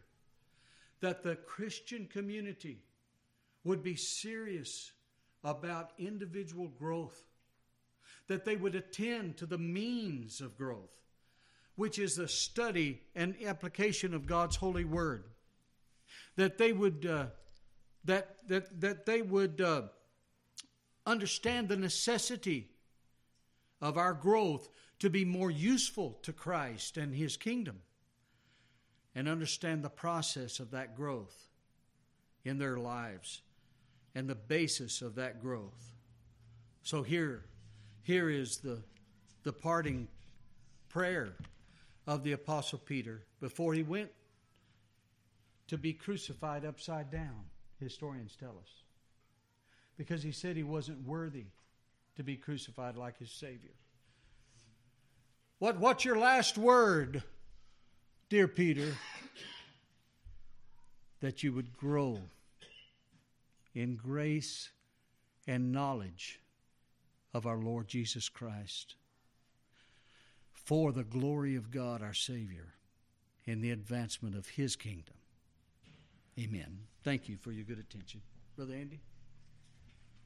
[0.99, 2.83] that the Christian community
[3.63, 4.91] would be serious
[5.43, 7.23] about individual growth,
[8.27, 10.91] that they would attend to the means of growth,
[11.77, 15.23] which is the study and application of God's holy word
[16.39, 17.25] that they would uh,
[18.05, 19.81] that that that they would uh,
[21.05, 22.69] understand the necessity
[23.81, 24.69] of our growth
[24.99, 27.81] to be more useful to Christ and His kingdom,
[29.13, 31.49] and understand the process of that growth
[32.45, 33.41] in their lives
[34.15, 35.91] and the basis of that growth.
[36.83, 37.43] So here,
[38.01, 38.81] here is the
[39.43, 40.07] the parting
[40.87, 41.35] prayer
[42.07, 44.09] of the apostle Peter before he went
[45.69, 47.45] to be crucified upside down,
[47.79, 48.83] historians tell us.
[49.97, 51.45] Because he said he wasn't worthy
[52.15, 53.75] to be crucified like his Savior.
[55.59, 57.23] What, what's your last word,
[58.29, 58.93] dear Peter?
[61.21, 62.19] That you would grow
[63.75, 64.69] in grace
[65.47, 66.39] and knowledge
[67.33, 68.95] of our Lord Jesus Christ
[70.51, 72.73] for the glory of God our Savior
[73.45, 75.18] in the advancement of His kingdom.
[76.39, 76.79] Amen.
[77.03, 78.21] Thank you for your good attention.
[78.55, 78.99] Brother Andy?